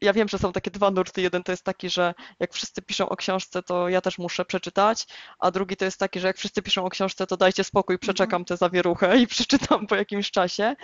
[0.00, 1.22] ja wiem, że są takie dwa nurty.
[1.22, 5.06] Jeden to jest taki, że jak wszyscy piszą o książce, to ja też muszę przeczytać,
[5.38, 8.44] a drugi to jest taki, że jak wszyscy piszą o książce, to dajcie spokój, przeczekam
[8.44, 10.76] tę zawieruchę i przeczytam po jakimś czasie.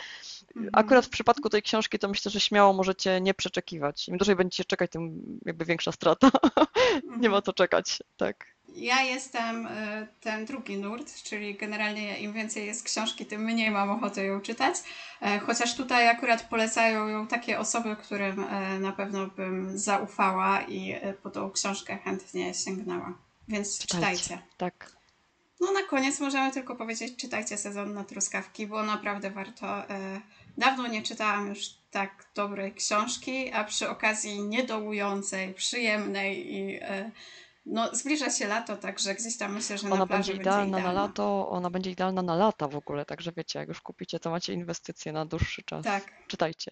[0.56, 0.70] Mhm.
[0.72, 4.08] Akurat w przypadku tej książki to myślę, że śmiało możecie nie przeczekiwać.
[4.08, 6.30] Im dłużej będziecie czekać, tym jakby większa strata.
[7.20, 8.46] Nie ma co czekać, tak.
[8.74, 9.70] Ja jestem y,
[10.20, 14.74] ten drugi nurt, czyli generalnie im więcej jest książki, tym mniej mam ochoty ją czytać.
[15.22, 20.92] E, Chociaż tutaj akurat polecają ją takie osoby, którym e, na pewno bym zaufała i
[20.92, 23.18] e, po tą książkę chętnie sięgnęła.
[23.48, 24.22] Więc Czytajcie.
[24.22, 24.46] czytajcie.
[24.56, 24.92] Tak.
[25.60, 29.82] No na koniec możemy tylko powiedzieć, czytajcie sezon na truskawki, bo naprawdę warto.
[30.58, 31.60] Dawno nie czytałam już
[31.90, 36.80] tak dobrej książki, a przy okazji niedołującej, przyjemnej i
[37.66, 40.70] no, zbliża się lato, także gdzieś tam myślę, że na Ona plaży będzie będzie idealna
[40.72, 41.02] na idealna.
[41.02, 44.52] lato, ona będzie idealna na lata w ogóle, także wiecie, jak już kupicie, to macie
[44.52, 45.84] inwestycje na dłuższy czas.
[45.84, 46.26] Tak.
[46.26, 46.70] Czytajcie.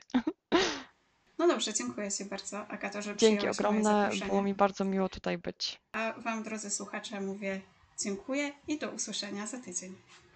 [1.39, 5.81] No dobrze, dziękuję Ci bardzo, Agato, że Dzięki ogromne, było mi bardzo miło tutaj być.
[5.93, 7.61] A Wam, drodzy słuchacze, mówię
[8.05, 9.97] dziękuję i do usłyszenia za tydzień.